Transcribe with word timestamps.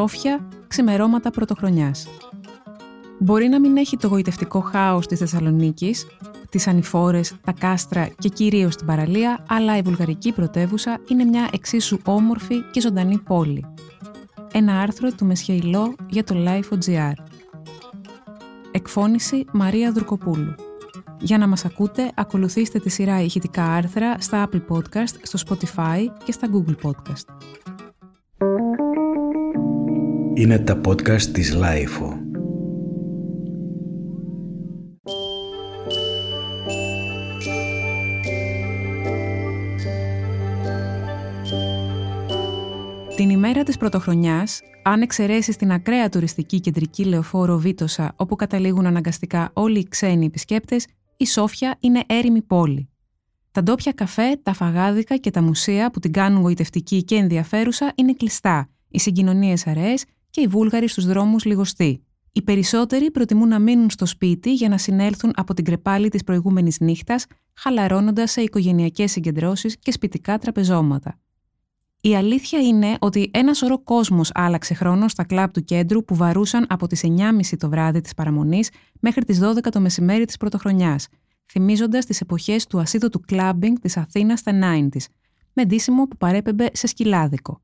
Σόφια, 0.00 0.48
ξημερώματα 0.68 1.30
πρωτοχρονιάς. 1.30 2.08
Μπορεί 3.18 3.48
να 3.48 3.60
μην 3.60 3.76
έχει 3.76 3.96
το 3.96 4.08
γοητευτικό 4.08 4.60
χάος 4.60 5.06
της 5.06 5.18
Θεσσαλονίκης, 5.18 6.06
τις 6.48 6.66
ανηφόρες, 6.66 7.34
τα 7.44 7.52
κάστρα 7.52 8.08
και 8.18 8.28
κυρίως 8.28 8.76
την 8.76 8.86
παραλία, 8.86 9.44
αλλά 9.48 9.76
η 9.76 9.82
βουλγαρική 9.82 10.32
πρωτεύουσα 10.32 10.98
είναι 11.08 11.24
μια 11.24 11.48
εξίσου 11.52 11.98
όμορφη 12.04 12.62
και 12.70 12.80
ζωντανή 12.80 13.18
πόλη. 13.18 13.64
Ένα 14.52 14.80
άρθρο 14.80 15.12
του 15.12 15.24
Μεσχεϊλό 15.24 15.94
για 16.08 16.24
το 16.24 16.34
Life.gr. 16.46 17.12
Εκφώνηση 18.70 19.44
Μαρία 19.52 19.92
Δουρκοπούλου. 19.92 20.54
Για 21.20 21.38
να 21.38 21.46
μας 21.46 21.64
ακούτε, 21.64 22.10
ακολουθήστε 22.14 22.78
τη 22.78 22.88
σειρά 22.90 23.20
ηχητικά 23.20 23.64
άρθρα 23.64 24.16
στα 24.20 24.48
Apple 24.48 24.62
Podcast, 24.68 25.14
στο 25.22 25.38
Spotify 25.48 26.06
και 26.24 26.32
στα 26.32 26.48
Google 26.52 26.74
Podcast. 26.82 27.24
Είναι 30.40 30.58
τα 30.58 30.80
podcast 30.86 31.22
της 31.22 31.56
Lifeo. 31.56 32.16
Την 43.16 43.30
ημέρα 43.30 43.62
της 43.62 43.76
πρωτοχρονιάς, 43.76 44.60
αν 44.82 45.02
εξαιρέσεις 45.02 45.56
την 45.56 45.72
ακραία 45.72 46.08
τουριστική 46.08 46.60
κεντρική 46.60 47.04
λεωφόρο 47.04 47.58
Βίτοσα, 47.58 48.12
όπου 48.16 48.36
καταλήγουν 48.36 48.86
αναγκαστικά 48.86 49.50
όλοι 49.52 49.78
οι 49.78 49.88
ξένοι 49.88 50.26
επισκέπτες, 50.26 50.86
η 51.16 51.26
Σόφια 51.26 51.76
είναι 51.80 52.02
έρημη 52.06 52.42
πόλη. 52.42 52.88
Τα 53.50 53.62
ντόπια 53.62 53.92
καφέ, 53.92 54.36
τα 54.42 54.52
φαγάδικα 54.52 55.16
και 55.16 55.30
τα 55.30 55.42
μουσεία 55.42 55.90
που 55.90 56.00
την 56.00 56.12
κάνουν 56.12 56.40
γοητευτική 56.40 57.04
και 57.04 57.14
ενδιαφέρουσα 57.14 57.92
είναι 57.94 58.12
κλειστά, 58.12 58.68
οι 58.88 58.98
συγκοινωνίες 58.98 59.66
αραιές 59.66 60.04
και 60.30 60.40
οι 60.40 60.46
Βούλγαροι 60.46 60.88
στους 60.88 61.06
δρόμους 61.06 61.44
λιγοστοί. 61.44 62.04
Οι 62.32 62.42
περισσότεροι 62.42 63.10
προτιμούν 63.10 63.48
να 63.48 63.58
μείνουν 63.58 63.90
στο 63.90 64.06
σπίτι 64.06 64.52
για 64.52 64.68
να 64.68 64.78
συνέλθουν 64.78 65.32
από 65.34 65.54
την 65.54 65.64
κρεπάλη 65.64 66.08
της 66.08 66.22
προηγούμενης 66.22 66.80
νύχτας, 66.80 67.26
χαλαρώνοντας 67.54 68.30
σε 68.30 68.40
οικογενειακές 68.40 69.10
συγκεντρώσεις 69.10 69.78
και 69.78 69.92
σπιτικά 69.92 70.38
τραπεζώματα. 70.38 71.18
Η 72.02 72.16
αλήθεια 72.16 72.60
είναι 72.60 72.96
ότι 73.00 73.30
ένας 73.32 73.56
σωρό 73.56 73.82
κόσμος 73.82 74.30
άλλαξε 74.34 74.74
χρόνο 74.74 75.08
στα 75.08 75.24
κλαμπ 75.24 75.50
του 75.50 75.64
κέντρου 75.64 76.04
που 76.04 76.14
βαρούσαν 76.14 76.66
από 76.68 76.86
τις 76.86 77.04
9.30 77.04 77.56
το 77.58 77.68
βράδυ 77.68 78.00
της 78.00 78.14
παραμονής 78.14 78.70
μέχρι 79.00 79.24
τις 79.24 79.40
12 79.42 79.70
το 79.70 79.80
μεσημέρι 79.80 80.24
της 80.24 80.36
πρωτοχρονιάς, 80.36 81.08
θυμίζοντας 81.50 82.06
τις 82.06 82.20
εποχές 82.20 82.66
του 82.66 82.80
ασίδωτου 82.80 83.20
κλαμπινγκ 83.20 83.76
της 83.76 83.96
Αθήνας 83.96 84.38
στα 84.38 84.52
90s, 84.62 85.04
με 85.52 85.64
ντύσιμο 85.64 86.04
που 86.04 86.16
παρέπεμπε 86.16 86.70
σε 86.72 86.86
σκυλάδικο. 86.86 87.60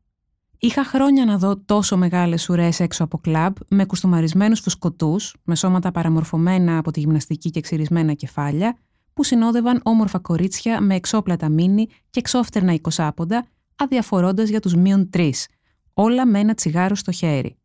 Είχα 0.59 0.85
χρόνια 0.85 1.25
να 1.25 1.39
δω 1.39 1.57
τόσο 1.57 1.97
μεγάλες 1.97 2.49
ουρές 2.49 2.81
έξω 2.81 3.05
από 3.05 3.19
κλαμπ, 3.19 3.57
με 3.69 3.85
κουστομαρισμένους 3.85 4.61
φουσκωτούς, 4.61 5.35
με 5.45 5.57
σώματα 5.57 5.91
παραμορφωμένα 5.91 6.79
από 6.79 6.91
τη 6.91 7.01
γυμναστική 7.01 7.51
και 7.51 7.61
ξυρισμένα 7.61 8.12
κεφάλια, 8.12 8.79
που 9.12 9.25
συνόδευαν 9.25 9.81
όμορφα 9.83 10.19
κορίτσια 10.19 10.81
με 10.81 10.95
εξόπλατα 10.95 11.49
μίνι 11.49 11.87
και 11.87 12.19
εξόφτερνα 12.19 12.73
εικοσάποντα, 12.73 13.47
αδιαφορώντας 13.77 14.49
για 14.49 14.61
τους 14.61 14.75
μείον 14.75 15.11
τρεις, 15.11 15.49
όλα 15.95 16.27
με 16.27 16.39
ένα 16.39 16.55
τσιγάρο 16.55 16.95
στο 16.95 17.12
χέρι. 17.12 17.57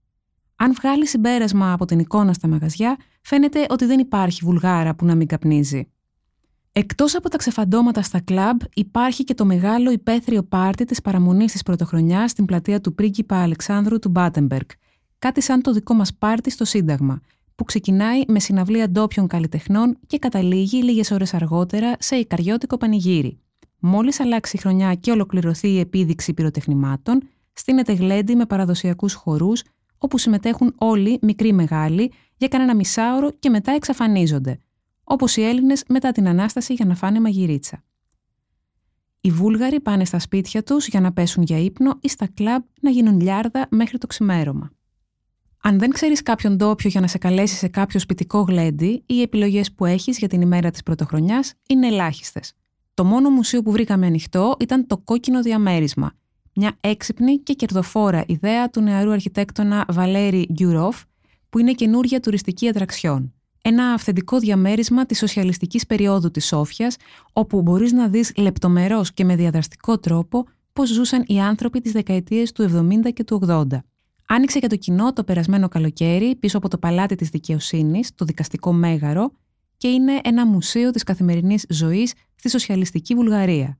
Αν 0.56 0.74
βγάλει 0.74 1.08
συμπέρασμα 1.08 1.74
από 1.74 1.86
την 1.86 2.00
εικόνα 2.00 2.34
στα 2.34 2.48
μαγαζιά, 2.48 2.98
φαίνεται 3.22 3.66
ότι 3.70 3.86
δεν 3.86 4.00
υπάρχει 4.00 4.40
βουλγάρα 4.44 4.96
που 4.96 5.06
να 5.06 5.16
μην 5.16 5.28
καπνίζει. 5.28 5.91
Εκτός 6.74 7.16
από 7.16 7.30
τα 7.30 7.38
ξεφαντώματα 7.38 8.02
στα 8.02 8.20
κλαμπ, 8.20 8.60
υπάρχει 8.74 9.24
και 9.24 9.34
το 9.34 9.46
μεγάλο 9.46 9.92
υπαίθριο 9.92 10.44
πάρτι 10.44 10.86
της 10.86 11.02
παραμονής 11.02 11.52
της 11.52 11.64
πρωτοχρονιάς 11.64 12.32
στην 12.32 12.46
πλατεία 12.46 12.82
του 12.82 12.94
πρίγκιπα 12.94 13.42
Αλεξάνδρου 13.42 14.00
του 14.00 14.10
Μπάτεμπεργκ. 14.10 14.68
Κάτι 15.20 15.42
σαν 15.42 15.62
το 15.62 15.72
δικό 15.72 15.94
μας 15.94 16.14
πάρτι 16.14 16.50
στο 16.50 16.66
Σύνταγμα, 16.66 17.22
που 17.56 17.64
ξεκινάει 17.64 18.22
με 18.28 18.40
συναυλία 18.40 18.90
ντόπιων 18.90 19.28
καλλιτεχνών 19.28 19.98
και 20.08 20.18
καταλήγει 20.18 20.84
λίγες 20.84 21.12
ώρες 21.12 21.34
αργότερα 21.34 21.96
σε 22.00 22.16
ικαριώτικο 22.16 22.78
πανηγύρι. 22.78 23.40
Μόλις 23.80 24.20
αλλάξει 24.20 24.56
η 24.56 24.60
χρονιά 24.60 24.94
και 24.94 25.12
ολοκληρωθεί 25.12 25.68
η 25.68 25.80
επίδειξη 25.80 26.34
πυροτεχνημάτων, 26.34 27.22
στείνεται 27.54 27.94
γλέντι 27.94 28.36
με 28.36 28.46
παραδοσιακούς 28.46 29.14
χορούς, 29.14 29.64
όπου 29.98 30.18
συμμετέχουν 30.18 30.74
όλοι, 30.78 31.20
μικροί 31.22 31.54
μεγάλοι, 31.54 32.12
για 32.38 32.48
κανένα 32.48 32.76
μισάωρο 32.76 33.32
και 33.40 33.50
μετά 33.50 33.72
εξαφανίζονται, 33.72 34.60
όπως 35.12 35.38
οι 35.38 35.42
Έλληνες 35.42 35.84
μετά 35.88 36.12
την 36.12 36.28
ανάσταση 36.28 36.74
για 36.74 36.86
να 36.86 36.96
φάνε 36.96 37.20
μαγειρίτσα. 37.20 37.84
Οι 39.22 39.32
Βούλγαροι 39.32 39.80
πάνε 39.80 40.06
στα 40.06 40.20
σπίτια 40.20 40.64
τους 40.64 40.88
για 40.88 41.00
να 41.02 41.14
πέσουν 41.14 41.44
για 41.44 41.58
ύπνο 41.58 41.98
ή 42.02 42.10
στα 42.10 42.28
κλαμπ 42.34 42.64
να 42.82 42.90
γίνουν 42.90 43.20
λιάρδα 43.20 43.68
μέχρι 43.70 43.98
το 43.98 44.08
ξημέρωμα. 44.08 44.72
Αν 45.62 45.80
δεν 45.80 45.90
ξέρεις 45.90 46.24
κάποιον 46.24 46.56
ντόπιο 46.56 46.90
για 46.90 47.02
να 47.02 47.08
σε 47.08 47.18
καλέσει 47.18 47.56
σε 47.56 47.68
κάποιο 47.68 48.00
σπιτικό 48.00 48.42
γλέντι, 48.42 49.04
οι 49.06 49.22
επιλογές 49.22 49.72
που 49.72 49.86
έχεις 49.86 50.18
για 50.18 50.28
την 50.28 50.42
ημέρα 50.42 50.72
της 50.72 50.84
πρωτοχρονιάς 50.84 51.54
είναι 51.68 51.88
ελάχιστες. 51.88 52.54
Το 52.94 53.06
μόνο 53.06 53.30
μουσείο 53.30 53.62
που 53.62 53.72
βρήκαμε 53.72 54.06
ανοιχτό 54.06 54.56
ήταν 54.60 54.88
το 54.88 54.98
κόκκινο 54.98 55.42
διαμέρισμα, 55.42 56.12
μια 56.56 56.78
έξυπνη 56.80 57.38
και 57.38 57.54
κερδοφόρα 57.54 58.24
ιδέα 58.28 58.70
του 58.70 58.82
νεαρού 58.82 59.12
αρχιτέκτονα 59.12 59.86
Βαλέρη 59.90 60.48
Γκιουρόφ, 60.52 61.04
που 61.50 61.60
είναι 61.60 61.72
καινούργια 61.72 62.20
τουριστική 62.20 62.68
ατραξιόν. 62.68 63.34
Ένα 63.62 63.94
αυθεντικό 63.94 64.40
διαμέρισμα 64.40 65.06
της 65.06 65.18
σοσιαλιστικής 65.18 65.86
περίοδου 65.86 66.32
της 66.32 66.46
Σόφιας, 66.46 66.96
όπου 67.34 67.62
μπορείς 67.62 67.92
να 67.92 68.08
δεις 68.08 68.32
λεπτομερό 68.38 69.04
και 69.14 69.26
με 69.26 69.36
διαδραστικό 69.36 69.98
τρόπο 69.98 70.46
πώς 70.74 70.90
ζούσαν 70.90 71.24
οι 71.28 71.42
άνθρωποι 71.42 71.82
τις 71.82 71.92
δεκαετίες 71.92 72.52
του 72.52 72.64
70 72.64 73.12
και 73.14 73.24
του 73.24 73.42
80. 73.48 73.64
Άνοιξε 74.28 74.60
για 74.60 74.70
το 74.70 74.76
κοινό 74.76 75.14
το 75.14 75.24
περασμένο 75.24 75.68
καλοκαίρι 75.68 76.36
πίσω 76.36 76.58
από 76.58 76.68
το 76.68 76.78
παλάτι 76.78 77.16
της 77.16 77.30
δικαιοσύνης, 77.30 78.16
το 78.16 78.26
δικαστικό 78.26 78.74
μέγαρο, 78.74 79.32
και 79.78 79.88
είναι 79.88 80.20
ένα 80.24 80.46
μουσείο 80.46 80.92
της 80.92 81.04
καθημερινής 81.04 81.66
ζωής 81.70 82.14
στη 82.36 82.50
σοσιαλιστική 82.50 83.16
Βουλγαρία. 83.16 83.78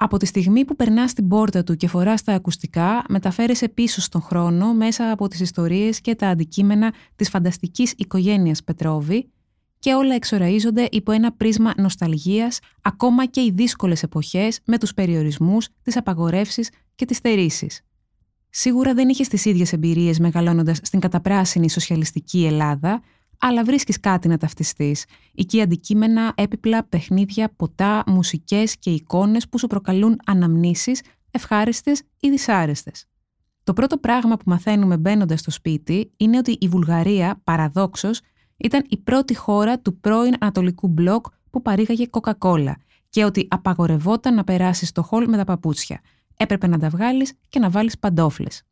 Από 0.00 0.16
τη 0.16 0.26
στιγμή 0.26 0.64
που 0.64 0.76
περνάς 0.76 1.10
στην 1.10 1.28
πόρτα 1.28 1.64
του 1.64 1.76
και 1.76 1.88
φοράς 1.88 2.22
τα 2.22 2.32
ακουστικά, 2.32 3.04
μεταφέρεσαι 3.08 3.68
πίσω 3.68 4.00
στον 4.00 4.22
χρόνο 4.22 4.74
μέσα 4.74 5.10
από 5.10 5.28
τις 5.28 5.40
ιστορίες 5.40 6.00
και 6.00 6.14
τα 6.14 6.28
αντικείμενα 6.28 6.92
της 7.16 7.28
φανταστικής 7.28 7.92
οικογένειας 7.96 8.64
Πετρόβη 8.64 9.30
και 9.78 9.94
όλα 9.94 10.14
εξοραίζονται 10.14 10.88
υπό 10.90 11.12
ένα 11.12 11.32
πρίσμα 11.32 11.72
νοσταλγίας 11.76 12.58
ακόμα 12.82 13.26
και 13.26 13.40
οι 13.40 13.52
δύσκολες 13.54 14.02
εποχές 14.02 14.60
με 14.64 14.78
τους 14.78 14.94
περιορισμούς, 14.94 15.68
τις 15.82 15.96
απαγορεύσεις 15.96 16.70
και 16.94 17.04
τις 17.04 17.16
στερήσεις. 17.16 17.80
Σίγουρα 18.50 18.94
δεν 18.94 19.08
είχες 19.08 19.28
τις 19.28 19.44
ίδιες 19.44 19.72
εμπειρίες 19.72 20.18
μεγαλώνοντας 20.18 20.80
στην 20.82 21.00
καταπράσινη 21.00 21.70
σοσιαλιστική 21.70 22.44
Ελλάδα, 22.46 23.02
αλλά 23.38 23.64
βρίσκεις 23.64 24.00
κάτι 24.00 24.28
να 24.28 24.36
ταυτιστείς. 24.36 25.04
Εκεί 25.34 25.60
αντικείμενα, 25.60 26.32
έπιπλα, 26.34 26.84
παιχνίδια, 26.84 27.52
ποτά, 27.56 28.02
μουσικές 28.06 28.78
και 28.78 28.90
εικόνες 28.90 29.48
που 29.48 29.58
σου 29.58 29.66
προκαλούν 29.66 30.20
αναμνήσεις, 30.26 31.02
ευχάριστες 31.30 32.02
ή 32.20 32.30
δυσάρεστες. 32.30 33.04
Το 33.64 33.72
πρώτο 33.72 33.98
πράγμα 33.98 34.36
που 34.36 34.44
μαθαίνουμε 34.46 34.96
μπαίνοντας 34.96 35.40
στο 35.40 35.50
σπίτι 35.50 36.12
είναι 36.16 36.38
ότι 36.38 36.56
η 36.60 36.68
Βουλγαρία, 36.68 37.40
παραδόξως, 37.44 38.20
ήταν 38.56 38.84
η 38.88 38.96
πρώτη 38.96 39.34
χώρα 39.34 39.78
του 39.78 40.00
πρώην 40.00 40.34
Ανατολικού 40.40 40.88
μπλοκ 40.88 41.26
που 41.50 41.62
παρήγαγε 41.62 42.06
κοκακόλα 42.06 42.76
και 43.08 43.24
ότι 43.24 43.46
απαγορευόταν 43.50 44.34
να 44.34 44.44
περάσεις 44.44 44.88
στο 44.88 45.02
χολ 45.02 45.28
με 45.28 45.36
τα 45.36 45.44
παπούτσια. 45.44 46.00
Έπρεπε 46.36 46.66
να 46.66 46.78
τα 46.78 46.88
βγάλεις 46.88 47.32
και 47.48 47.58
να 47.58 47.70
βάλεις 47.70 47.98
παντόφλες. 47.98 48.62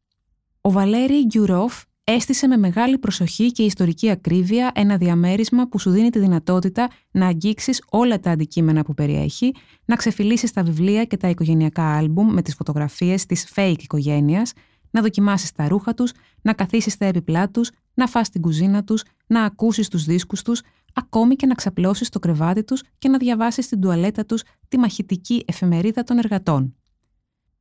Ο 0.60 0.70
Βαλέρη 0.70 1.24
Γκιουρόφ 1.24 1.82
έστησε 2.08 2.46
με 2.46 2.56
μεγάλη 2.56 2.98
προσοχή 2.98 3.52
και 3.52 3.62
ιστορική 3.62 4.10
ακρίβεια 4.10 4.70
ένα 4.74 4.96
διαμέρισμα 4.96 5.68
που 5.68 5.78
σου 5.78 5.90
δίνει 5.90 6.10
τη 6.10 6.18
δυνατότητα 6.18 6.90
να 7.10 7.26
αγγίξεις 7.26 7.82
όλα 7.90 8.20
τα 8.20 8.30
αντικείμενα 8.30 8.82
που 8.82 8.94
περιέχει, 8.94 9.54
να 9.84 9.96
ξεφυλίσεις 9.96 10.52
τα 10.52 10.62
βιβλία 10.62 11.04
και 11.04 11.16
τα 11.16 11.28
οικογενειακά 11.28 11.96
άλμπουμ 11.96 12.32
με 12.32 12.42
τις 12.42 12.54
φωτογραφίες 12.54 13.26
της 13.26 13.52
fake 13.54 13.76
οικογένειας, 13.80 14.52
να 14.90 15.02
δοκιμάσεις 15.02 15.52
τα 15.52 15.68
ρούχα 15.68 15.94
τους, 15.94 16.12
να 16.42 16.52
καθίσεις 16.52 16.92
στα 16.92 17.04
έπιπλά 17.04 17.50
τους, 17.50 17.70
να 17.94 18.06
φας 18.06 18.28
την 18.28 18.40
κουζίνα 18.40 18.84
τους, 18.84 19.02
να 19.26 19.42
ακούσεις 19.42 19.88
τους 19.88 20.04
δίσκους 20.04 20.42
τους, 20.42 20.62
ακόμη 20.94 21.36
και 21.36 21.46
να 21.46 21.54
ξαπλώσεις 21.54 22.08
το 22.08 22.18
κρεβάτι 22.18 22.64
τους 22.64 22.82
και 22.98 23.08
να 23.08 23.18
διαβάσεις 23.18 23.64
στην 23.64 23.80
τουαλέτα 23.80 24.26
τους 24.26 24.42
τη 24.68 24.78
μαχητική 24.78 25.44
εφημερίδα 25.46 26.02
των 26.02 26.18
εργατών. 26.18 26.76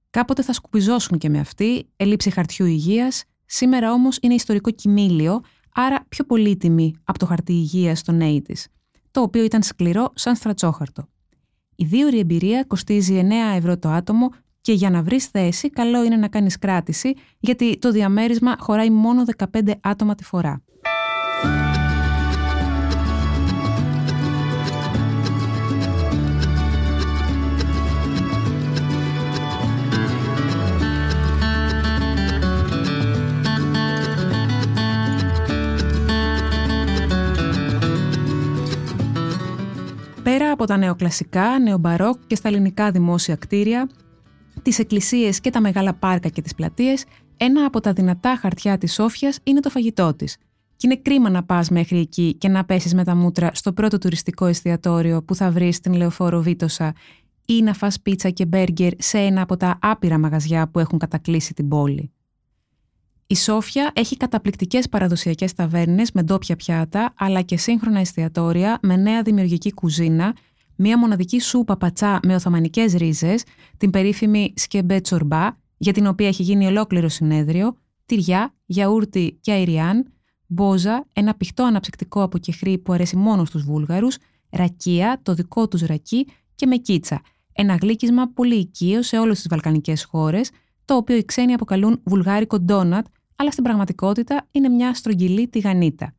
Κάποτε 0.10 0.42
θα 0.42 0.54
σκουπιζώσουν 0.54 1.18
και 1.18 1.30
με 1.30 1.40
αυτή, 1.40 1.90
έλλειψη 1.96 2.30
χαρτιού 2.30 2.66
υγείας, 2.66 3.24
Σήμερα 3.58 3.92
όμως 3.94 4.18
είναι 4.22 4.34
ιστορικό 4.34 4.72
κοιμήλιο, 4.72 5.42
άρα 5.74 6.06
πιο 6.10 6.26
πολύτιμη 6.26 6.96
από 7.04 7.20
το 7.20 7.26
χαρτί 7.26 7.54
υγείας 7.54 8.02
των 8.02 8.20
80 8.22 8.40
το 9.12 9.22
οποίο 9.22 9.44
ήταν 9.44 9.64
σκληρό 9.64 10.12
σαν 10.16 10.36
στρατσόχαρτο. 10.36 11.08
Η 11.76 11.86
δίωρη 11.86 12.20
εμπειρία 12.20 12.64
κοστίζει 12.64 13.22
9 13.54 13.56
ευρώ 13.58 13.78
το 13.78 13.90
άτομο 13.90 14.30
και 14.62 14.74
για 14.74 14.90
να 14.90 15.04
βρεις 15.04 15.26
θέση, 15.26 15.70
καλό 15.70 16.04
είναι 16.04 16.16
να 16.16 16.28
κάνεις 16.28 16.58
κράτηση, 16.58 17.14
γιατί 17.40 17.78
το 17.78 17.92
διαμέρισμα 17.92 18.56
χωράει 18.60 18.90
μόνο 18.90 19.24
15 19.54 19.72
άτομα 19.82 20.16
τη 20.16 20.24
φορά. 20.24 20.62
Από 40.56 40.66
τα 40.66 40.78
νεοκλασικά, 40.78 41.60
νεομπαρόκ 41.60 42.20
και 42.28 42.36
στα 42.36 42.48
ελληνικά 42.48 42.92
δημόσια 42.92 43.36
κτίρια, 43.36 43.90
τις 44.62 44.80
εκκλησίες 44.80 45.40
και 45.40 45.50
τα 45.50 45.62
μεγάλα 45.62 45.94
πάρκα 45.94 46.30
και 46.30 46.42
τις 46.42 46.56
πλατείες, 46.56 47.06
ένα 47.38 47.66
από 47.66 47.80
τα 47.80 47.94
δυνατά 47.94 48.38
χαρτιά 48.42 48.78
της 48.78 48.94
Σόφιας 48.94 49.40
είναι 49.44 49.60
το 49.60 49.70
φαγητό 49.70 50.14
της. 50.14 50.38
Και 50.76 50.88
είναι 50.88 50.96
κρίμα 50.96 51.30
να 51.30 51.44
πας 51.44 51.70
μέχρι 51.70 52.00
εκεί 52.00 52.34
και 52.34 52.48
να 52.48 52.66
πέσεις 52.66 52.94
με 52.94 53.04
τα 53.04 53.16
μούτρα 53.16 53.50
στο 53.54 53.74
πρώτο 53.74 53.98
τουριστικό 53.98 54.46
εστιατόριο 54.46 55.24
που 55.24 55.36
θα 55.36 55.52
βρεις 55.52 55.76
στην 55.76 55.94
Λεωφόρο 55.94 56.42
Βίτοσα 56.42 56.94
ή 57.46 57.62
να 57.62 57.74
φας 57.74 58.02
πίτσα 58.02 58.30
και 58.30 58.46
μπέργκερ 58.46 58.94
σε 58.98 59.18
ένα 59.18 59.42
από 59.42 59.58
τα 59.58 59.78
άπειρα 59.82 60.20
μαγαζιά 60.20 60.68
που 60.68 60.80
έχουν 60.80 61.00
κατακλείσει 61.00 61.54
την 61.54 61.68
πόλη. 61.68 62.12
Η 63.28 63.36
Σόφια 63.36 63.92
έχει 63.96 64.18
καταπληκτικές 64.18 64.90
παραδοσιακές 64.90 65.54
ταβέρνες 65.54 66.12
με 66.12 66.24
ντόπια 66.24 66.56
πιάτα, 66.56 67.14
αλλά 67.18 67.42
και 67.42 67.58
σύγχρονα 67.58 68.00
εστιατόρια 68.00 68.80
με 68.82 68.96
νέα 68.96 69.22
δημιουργική 69.22 69.74
κουζίνα, 69.74 70.36
μία 70.76 70.98
μοναδική 70.98 71.40
σούπα 71.40 71.78
πατσά 71.78 72.20
με 72.24 72.36
οθωμανικές 72.36 72.94
ρίζες, 72.94 73.44
την 73.78 73.90
περίφημη 73.90 74.54
σκεμπέ 74.56 75.02
τσορμπά, 75.02 75.48
για 75.78 75.94
την 75.94 76.08
οποία 76.08 76.28
έχει 76.28 76.44
γίνει 76.44 76.66
ολόκληρο 76.66 77.10
συνέδριο, 77.10 77.78
τυριά, 78.06 78.54
γιαούρτι 78.66 79.38
και 79.42 79.52
αϊριάν, 79.52 80.06
μπόζα, 80.48 81.06
ένα 81.14 81.36
πηχτό 81.36 81.64
αναψυκτικό 81.64 82.24
από 82.24 82.38
κεχρή 82.38 82.78
που 82.78 82.94
αρέσει 82.94 83.16
μόνο 83.16 83.46
στους 83.46 83.64
Βούλγαρους, 83.64 84.18
ρακία, 84.50 85.20
το 85.24 85.34
δικό 85.34 85.68
τους 85.68 85.82
ρακί 85.82 86.28
και 86.56 86.66
με 86.66 86.76
κίτσα, 86.76 87.22
ένα 87.54 87.76
γλύκισμα 87.76 88.28
πολύ 88.28 88.56
οικείο 88.56 89.02
σε 89.02 89.18
όλες 89.18 89.38
τις 89.38 89.48
βαλκανικές 89.50 90.04
χώρες, 90.04 90.50
το 90.86 90.96
οποίο 90.96 91.16
οι 91.16 91.26
ξένοι 91.26 91.54
αποκαλούν 91.54 92.02
βουλγάρικο 92.04 92.60
ντόνατ, 92.60 93.06
αλλά 93.36 93.52
στην 93.52 93.64
πραγματικότητα 93.64 94.48
είναι 94.52 94.70
μια 94.70 94.94
στρογγυλή 94.94 95.48
τηγανίτα. 95.48 96.14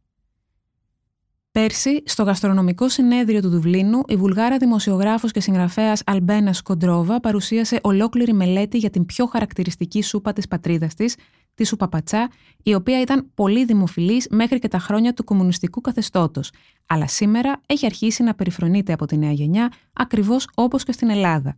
Πέρσι, 1.56 2.02
στο 2.04 2.22
γαστρονομικό 2.22 2.88
συνέδριο 2.88 3.40
του 3.40 3.48
Δουβλίνου, 3.48 4.00
η 4.06 4.16
Βουλγάρα 4.16 4.56
δημοσιογράφος 4.56 5.32
και 5.32 5.40
συγγραφέας 5.40 6.02
Αλμπένα 6.06 6.52
Σκοντρόβα 6.52 7.20
παρουσίασε 7.20 7.78
ολόκληρη 7.82 8.32
μελέτη 8.32 8.78
για 8.78 8.90
την 8.90 9.06
πιο 9.06 9.26
χαρακτηριστική 9.26 10.02
σούπα 10.02 10.32
της 10.32 10.48
πατρίδας 10.48 10.94
της, 10.94 11.16
τη 11.54 11.64
σουπαπατσά, 11.64 12.28
η 12.62 12.74
οποία 12.74 13.00
ήταν 13.00 13.30
πολύ 13.34 13.64
δημοφιλής 13.64 14.26
μέχρι 14.30 14.58
και 14.58 14.68
τα 14.68 14.78
χρόνια 14.78 15.14
του 15.14 15.24
κομμουνιστικού 15.24 15.80
καθεστώτος, 15.80 16.50
αλλά 16.86 17.06
σήμερα 17.06 17.60
έχει 17.66 17.86
αρχίσει 17.86 18.22
να 18.22 18.34
περιφρονείται 18.34 18.92
από 18.92 19.06
τη 19.06 19.16
νέα 19.16 19.32
γενιά, 19.32 19.72
ακριβώς 19.92 20.48
όπως 20.54 20.84
και 20.84 20.92
στην 20.92 21.10
Ελλάδα. 21.10 21.56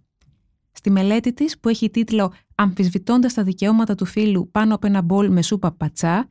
Στη 0.78 0.90
μελέτη 0.90 1.32
της, 1.32 1.58
που 1.58 1.68
έχει 1.68 1.90
τίτλο 1.90 2.32
«Αμφισβητώντας 2.54 3.34
τα 3.34 3.42
δικαιώματα 3.42 3.94
του 3.94 4.04
φίλου 4.04 4.50
πάνω 4.50 4.74
από 4.74 4.86
ένα 4.86 5.02
μπολ 5.02 5.30
με 5.32 5.42
σούπα 5.42 5.72
πατσά», 5.72 6.28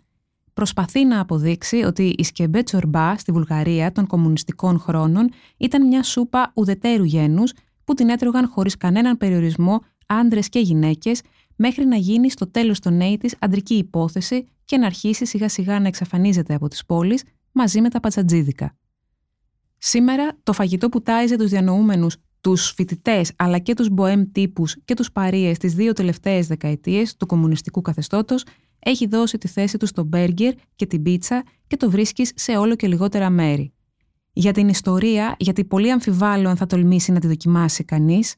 προσπαθεί 0.54 1.06
να 1.06 1.20
αποδείξει 1.20 1.76
ότι 1.84 2.16
η 2.18 2.24
σκεμπέ 2.24 2.64
τσορμπά 2.64 3.18
στη 3.18 3.32
Βουλγαρία 3.32 3.92
των 3.92 4.08
κομμουνιστικών 4.08 4.80
χρόνων 4.80 5.30
ήταν 5.58 5.88
μια 5.88 6.04
σούπα 6.04 6.52
ουδετέρου 6.56 7.04
γένους 7.04 7.54
που 7.84 7.94
την 7.94 8.10
έτρωγαν 8.10 8.48
χωρίς 8.48 8.78
κανέναν 8.78 9.18
περιορισμό 9.18 9.80
άντρες 10.06 10.50
και 10.50 10.60
γυναίκες 10.60 11.22
μέχρι 11.56 11.86
να 11.86 11.96
γίνει 11.96 12.32
στο 12.32 12.48
τέλος 12.52 12.80
των 12.80 12.98
νέη 12.98 13.18
της 13.18 13.36
αντρική 13.40 13.74
υπόθεση 13.74 14.46
και 14.66 14.78
να 14.78 14.86
αρχίσει 14.86 15.26
σιγά 15.26 15.50
σιγά 15.50 15.80
να 15.80 15.88
εξαφανίζεται 15.88 16.54
από 16.54 16.68
τις 16.68 16.86
πόλεις 16.86 17.24
μαζί 17.52 17.82
με 17.82 17.90
τα 17.90 18.00
πατσατζίδικα. 18.00 18.76
Σήμερα 19.78 20.38
το 20.44 20.54
φαγητό 20.54 20.90
που 20.90 21.02
τάιζε 21.02 21.36
τους 21.36 21.50
διανοούμενους 21.50 22.18
τους 22.48 22.72
φοιτητές 22.76 23.32
αλλά 23.36 23.58
και 23.58 23.74
τους 23.74 23.90
μποέμ 23.90 24.24
τύπους 24.32 24.78
και 24.86 24.94
τους 24.94 25.12
παρείες 25.12 25.58
τις 25.58 25.74
δύο 25.74 25.94
τελευταίες 25.94 26.48
δεκαετίες 26.48 27.16
του 27.16 27.26
κομμουνιστικού 27.26 27.82
καθεστώτος 27.82 28.44
έχει 28.80 29.08
δώσει 29.08 29.38
τη 29.38 29.48
θέση 29.48 29.78
του 29.78 29.86
στο 29.86 30.04
μπέργκερ 30.04 30.54
και 30.76 30.86
την 30.86 31.02
πίτσα 31.04 31.44
και 31.68 31.78
το 31.78 31.90
βρίσκεις 31.90 32.32
σε 32.36 32.58
όλο 32.58 32.76
και 32.76 32.88
λιγότερα 32.88 33.30
μέρη. 33.30 33.74
Για 34.34 34.54
την 34.54 34.68
ιστορία, 34.68 35.36
γιατί 35.40 35.66
πολύ 35.66 35.92
αμφιβάλλω 35.92 36.50
αν 36.50 36.56
θα 36.58 36.66
τολμήσει 36.66 37.12
να 37.12 37.20
τη 37.20 37.28
δοκιμάσει 37.28 37.84
κανείς, 37.84 38.36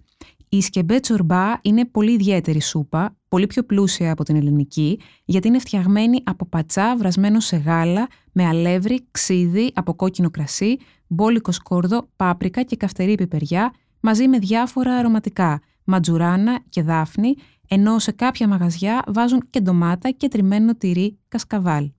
η 0.50 0.62
σκεμπέ 0.62 1.00
τσορμπά 1.00 1.52
είναι 1.62 1.86
πολύ 1.86 2.12
ιδιαίτερη 2.12 2.62
σούπα, 2.62 3.18
πολύ 3.28 3.48
πιο 3.48 3.64
πλούσια 3.64 4.12
από 4.12 4.24
την 4.24 4.36
ελληνική, 4.36 5.00
γιατί 5.26 5.48
είναι 5.48 5.60
φτιαγμένη 5.60 6.22
από 6.24 6.46
πατσά 6.46 6.96
βρασμένο 6.98 7.40
σε 7.40 7.58
γάλα, 7.58 8.08
με 8.32 8.46
αλεύρι, 8.46 9.08
ξύδι 9.12 9.72
από 9.74 9.94
κόκκινο 9.94 10.30
κρασί, 10.30 10.78
μπόλικο 11.08 11.52
σκόρδο, 11.52 12.10
πάπρικα 12.16 12.64
και 12.64 12.76
καυτερή 12.76 13.16
πιπεριά, 13.16 13.74
μαζί 14.00 14.28
με 14.28 14.40
διάφορα 14.40 14.96
αρωματικά, 14.96 15.62
ματζουράνα 15.84 16.60
και 16.69 16.81
δάφνη, 16.81 17.36
ενώ 17.68 18.00
σε 18.00 18.12
κάποια 18.12 18.48
μαγαζιά 18.48 19.04
βάζουν 19.07 19.48
και 19.50 19.60
ντομάτα 19.60 20.10
και 20.10 20.28
τριμμένο 20.28 20.75
τυρί 20.75 21.19
κασκαβάλ. 21.28 21.92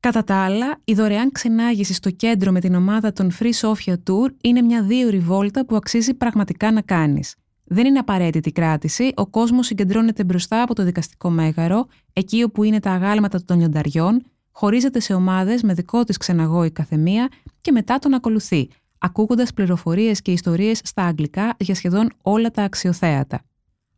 Κατά 0.00 0.24
τα 0.24 0.34
άλλα, 0.44 0.80
η 0.84 0.94
δωρεάν 0.94 1.32
ξενάγηση 1.32 1.94
στο 1.94 2.10
κέντρο 2.10 2.52
με 2.52 2.60
την 2.60 2.74
ομάδα 2.74 3.12
των 3.12 3.30
Free 3.38 3.52
Sofia 3.60 3.92
Tour 3.92 4.30
είναι 4.42 4.62
μια 4.62 4.82
δύο 4.82 5.20
βόλτα 5.20 5.66
που 5.66 5.76
αξίζει 5.76 6.14
πραγματικά 6.14 6.72
να 6.72 6.80
κάνεις. 6.80 7.34
Δεν 7.64 7.86
είναι 7.86 7.98
απαραίτητη 7.98 8.48
η 8.48 8.52
κράτηση, 8.52 9.12
ο 9.16 9.26
κόσμος 9.26 9.66
συγκεντρώνεται 9.66 10.24
μπροστά 10.24 10.62
από 10.62 10.74
το 10.74 10.84
δικαστικό 10.84 11.30
μέγαρο, 11.30 11.86
εκεί 12.12 12.42
όπου 12.42 12.62
είναι 12.62 12.80
τα 12.80 12.90
αγάλματα 12.90 13.44
των 13.44 13.58
λιονταριών, 13.58 14.22
χωρίζεται 14.50 15.00
σε 15.00 15.14
ομάδες 15.14 15.62
με 15.62 15.74
δικό 15.74 16.04
της 16.04 16.16
ξεναγό 16.16 16.64
η 16.64 16.70
καθεμία 16.70 17.28
και 17.60 17.72
μετά 17.72 17.98
τον 17.98 18.14
ακολουθεί, 18.14 18.68
ακούγοντας 19.02 19.52
πληροφορίες 19.52 20.22
και 20.22 20.32
ιστορίες 20.32 20.80
στα 20.84 21.02
αγγλικά 21.02 21.54
για 21.58 21.74
σχεδόν 21.74 22.10
όλα 22.22 22.50
τα 22.50 22.62
αξιοθέατα. 22.62 23.42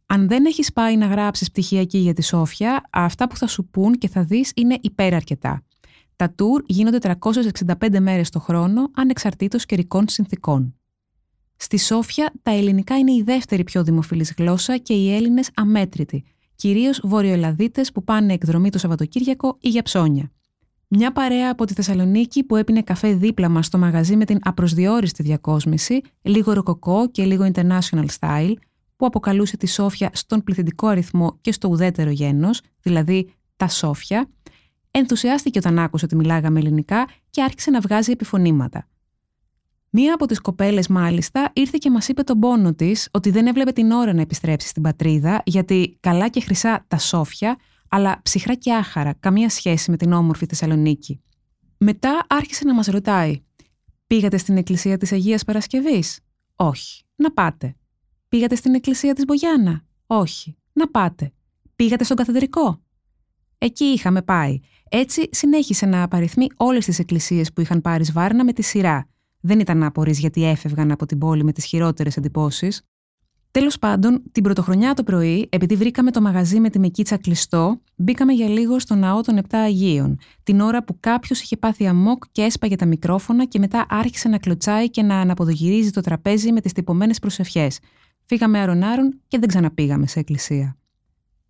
Αν 0.06 0.28
δεν 0.28 0.44
έχεις 0.44 0.72
πάει 0.72 0.96
να 0.96 1.06
γράψεις 1.06 1.50
πτυχιακή 1.50 1.98
για 1.98 2.12
τη 2.12 2.22
Σόφια, 2.22 2.82
αυτά 2.90 3.28
που 3.28 3.36
θα 3.36 3.46
σου 3.46 3.64
πούν 3.64 3.98
και 3.98 4.08
θα 4.08 4.24
δεις 4.24 4.52
είναι 4.54 4.78
υπεραρκετά. 4.80 5.62
Τα 6.16 6.30
τουρ 6.30 6.62
γίνονται 6.66 6.98
365 6.98 8.00
μέρες 8.00 8.30
το 8.30 8.40
χρόνο, 8.40 8.90
ανεξαρτήτως 8.94 9.66
καιρικών 9.66 10.08
συνθήκων. 10.08 10.74
Στη 11.56 11.78
Σόφια, 11.78 12.32
τα 12.42 12.50
ελληνικά 12.50 12.98
είναι 12.98 13.12
η 13.12 13.22
δεύτερη 13.22 13.64
πιο 13.64 13.84
δημοφιλής 13.84 14.34
γλώσσα 14.38 14.76
και 14.76 14.94
οι 14.94 15.14
Έλληνες 15.14 15.50
αμέτρητοι, 15.54 16.24
κυρίως 16.54 17.00
βορειοελλαδίτες 17.02 17.92
που 17.92 18.04
πάνε 18.04 18.32
εκδρομή 18.32 18.70
το 18.70 18.78
Σαββατοκύριακο 18.78 19.56
ή 19.60 19.68
για 19.68 19.82
ψώνια. 19.82 20.30
Μια 20.96 21.12
παρέα 21.12 21.50
από 21.50 21.64
τη 21.64 21.74
Θεσσαλονίκη 21.74 22.44
που 22.44 22.56
έπινε 22.56 22.82
καφέ 22.82 23.14
δίπλα 23.14 23.48
μας 23.48 23.66
στο 23.66 23.78
μαγαζί 23.78 24.16
με 24.16 24.24
την 24.24 24.38
απροσδιόριστη 24.42 25.22
διακόσμηση, 25.22 26.00
λίγο 26.22 26.52
ροκοκό 26.52 27.10
και 27.10 27.24
λίγο 27.24 27.50
international 27.54 28.06
style, 28.20 28.54
που 28.96 29.06
αποκαλούσε 29.06 29.56
τη 29.56 29.66
Σόφια 29.66 30.10
στον 30.12 30.44
πληθυντικό 30.44 30.86
αριθμό 30.86 31.38
και 31.40 31.52
στο 31.52 31.68
ουδέτερο 31.68 32.10
γένος, 32.10 32.60
δηλαδή 32.82 33.32
τα 33.56 33.68
Σόφια, 33.68 34.28
ενθουσιάστηκε 34.90 35.58
όταν 35.58 35.78
άκουσε 35.78 36.04
ότι 36.04 36.16
μιλάγαμε 36.16 36.58
ελληνικά 36.58 37.08
και 37.30 37.42
άρχισε 37.42 37.70
να 37.70 37.80
βγάζει 37.80 38.10
επιφωνήματα. 38.10 38.88
Μία 39.90 40.14
από 40.14 40.26
τις 40.26 40.40
κοπέλες, 40.40 40.88
μάλιστα, 40.88 41.50
ήρθε 41.52 41.76
και 41.80 41.90
μας 41.90 42.08
είπε 42.08 42.22
τον 42.22 42.38
πόνο 42.38 42.74
της 42.74 43.08
ότι 43.10 43.30
δεν 43.30 43.46
έβλεπε 43.46 43.72
την 43.72 43.90
ώρα 43.90 44.12
να 44.12 44.20
επιστρέψει 44.20 44.68
στην 44.68 44.82
πατρίδα, 44.82 45.42
γιατί 45.44 45.96
καλά 46.00 46.28
και 46.28 46.40
χρυσά 46.40 46.84
τα 46.88 46.98
Σόφια 46.98 47.56
αλλά 47.94 48.20
ψυχρά 48.22 48.54
και 48.54 48.72
άχαρα, 48.72 49.14
καμία 49.20 49.48
σχέση 49.48 49.90
με 49.90 49.96
την 49.96 50.12
όμορφη 50.12 50.46
Θεσσαλονίκη. 50.46 51.22
Μετά 51.78 52.26
άρχισε 52.28 52.64
να 52.64 52.74
μας 52.74 52.86
ρωτάει 52.86 53.42
«Πήγατε 54.06 54.36
στην 54.36 54.56
εκκλησία 54.56 54.98
της 54.98 55.12
Αγίας 55.12 55.44
Παρασκευής» 55.44 56.20
«Όχι». 56.56 57.02
«Να 57.16 57.32
πάτε». 57.32 57.76
«Πήγατε 58.28 58.54
στην 58.54 58.74
εκκλησία 58.74 59.14
της 59.14 59.24
Μπογιάννα» 59.24 59.84
«Όχι». 60.06 60.56
«Να 60.72 60.88
πάτε». 60.88 61.32
«Πήγατε 61.76 62.04
στον 62.04 62.16
καθεδρικό» 62.16 62.82
Εκεί 63.58 63.84
είχαμε 63.84 64.22
πάει. 64.22 64.58
Έτσι 64.88 65.28
συνέχισε 65.30 65.86
να 65.86 66.02
απαριθμεί 66.02 66.46
όλες 66.56 66.84
τις 66.84 66.98
εκκλησίες 66.98 67.52
που 67.52 67.60
είχαν 67.60 67.80
πάρει 67.80 68.04
σβάρνα 68.04 68.44
με 68.44 68.52
τη 68.52 68.62
σειρά. 68.62 69.08
Δεν 69.40 69.60
ήταν 69.60 69.78
να 69.78 69.86
απορρεί 69.86 70.12
γιατί 70.12 70.44
έφευγαν 70.44 70.90
από 70.90 71.06
την 71.06 71.18
πόλη 71.18 71.44
με 71.44 71.52
τις 71.52 71.64
χειρότερες 71.64 72.16
εντυπώσεις. 72.16 72.82
Τέλος 73.54 73.78
πάντων, 73.78 74.22
την 74.32 74.42
πρωτοχρονιά 74.42 74.94
το 74.94 75.02
πρωί, 75.02 75.48
επειδή 75.50 75.76
βρήκαμε 75.76 76.10
το 76.10 76.20
μαγαζί 76.20 76.60
με 76.60 76.70
τη 76.70 76.78
Μικίτσα 76.78 77.16
κλειστό, 77.16 77.80
μπήκαμε 77.96 78.32
για 78.32 78.48
λίγο 78.48 78.78
στο 78.78 78.94
ναό 78.94 79.20
των 79.20 79.36
Επτά 79.36 79.58
Αγίων, 79.58 80.18
την 80.42 80.60
ώρα 80.60 80.84
που 80.84 80.96
κάποιος 81.00 81.40
είχε 81.40 81.56
πάθει 81.56 81.86
αμόκ 81.86 82.24
και 82.32 82.42
έσπαγε 82.42 82.76
τα 82.76 82.86
μικρόφωνα 82.86 83.44
και 83.44 83.58
μετά 83.58 83.86
άρχισε 83.88 84.28
να 84.28 84.38
κλωτσάει 84.38 84.90
και 84.90 85.02
να 85.02 85.20
αναποδογυρίζει 85.20 85.90
το 85.90 86.00
τραπέζι 86.00 86.52
με 86.52 86.60
τις 86.60 86.72
τυπωμένες 86.72 87.18
προσευχές. 87.18 87.78
Φύγαμε 88.24 88.58
αρονάρων 88.58 89.20
και 89.28 89.38
δεν 89.38 89.48
ξαναπήγαμε 89.48 90.06
σε 90.06 90.18
εκκλησία. 90.18 90.76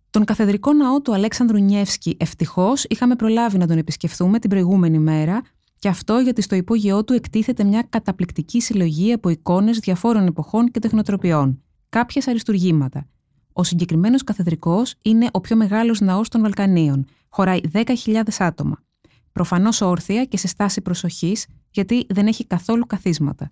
Τον 0.09 0.25
καθεδρικό 0.25 0.73
ναό 0.73 1.01
του 1.01 1.13
Αλέξανδρου 1.13 1.57
Νιεύσκη, 1.57 2.17
ευτυχώς, 2.19 2.83
είχαμε 2.83 3.15
προλάβει 3.15 3.57
να 3.57 3.67
τον 3.67 3.77
επισκεφθούμε 3.77 4.39
την 4.39 4.49
προηγούμενη 4.49 4.99
μέρα, 4.99 5.41
και 5.79 5.87
αυτό 5.87 6.19
γιατί 6.19 6.41
στο 6.41 6.55
υπόγειό 6.55 7.03
του 7.03 7.13
εκτίθεται 7.13 7.63
μια 7.63 7.85
καταπληκτική 7.89 8.61
συλλογή 8.61 9.13
από 9.13 9.29
εικόνες 9.29 9.79
διαφόρων 9.79 10.25
εποχών 10.25 10.71
και 10.71 10.79
τεχνοτροπιών 10.79 11.59
κάποια 11.89 12.23
αριστουργήματα. 12.27 13.07
Ο 13.53 13.63
συγκεκριμένος 13.63 14.23
καθεδρικός 14.23 14.95
είναι 15.03 15.27
ο 15.31 15.41
πιο 15.41 15.55
μεγάλος 15.55 15.99
ναός 15.99 16.29
των 16.29 16.41
Βαλκανίων. 16.41 17.05
Χωράει 17.29 17.59
10.000 17.73 18.21
άτομα. 18.39 18.83
Προφανώς 19.31 19.81
όρθια 19.81 20.25
και 20.25 20.37
σε 20.37 20.47
στάση 20.47 20.81
προσοχής, 20.81 21.47
γιατί 21.71 22.05
δεν 22.09 22.27
έχει 22.27 22.45
καθόλου 22.45 22.85
καθίσματα. 22.85 23.51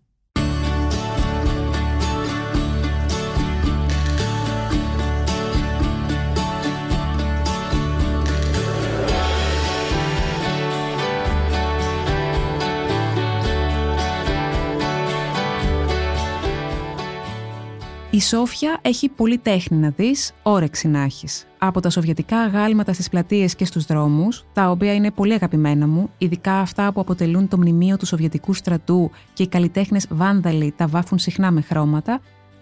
Η 18.14 18.22
Σόφια 18.22 18.80
έχει 18.82 19.10
πολύ 19.10 19.38
τέχνη 19.38 19.78
να 19.78 19.90
δεις, 19.90 20.32
όρεξη 20.44 20.88
να 20.88 21.02
έχεις. 21.02 21.48
Από 21.58 21.80
τα 21.80 21.90
σοβιετικά 21.90 22.38
αγάλματα 22.38 22.94
στις 22.94 23.10
πλατείες 23.10 23.56
και 23.56 23.66
στους 23.66 23.86
δρόμους, 23.86 24.46
τα 24.54 24.70
οποία 24.70 24.94
είναι 24.94 25.12
πολύ 25.12 25.34
αγαπημένα 25.34 25.88
μου, 25.88 26.10
ειδικά 26.18 26.54
αυτά 26.54 26.92
που 26.94 27.00
αποτελούν 27.00 27.48
το 27.48 27.58
μνημείο 27.58 27.98
του 27.98 28.06
Σοβιετικού 28.06 28.54
στρατού 28.54 29.12
και 29.34 29.44
οι 29.44 29.48
καλλιτέχνες 29.48 30.08
βάνδαλοι 30.10 30.74
τα 30.78 30.88
βάφουν 30.88 31.20
συχνά 31.20 31.52
με 31.52 31.62
χρώματα, 31.62 32.22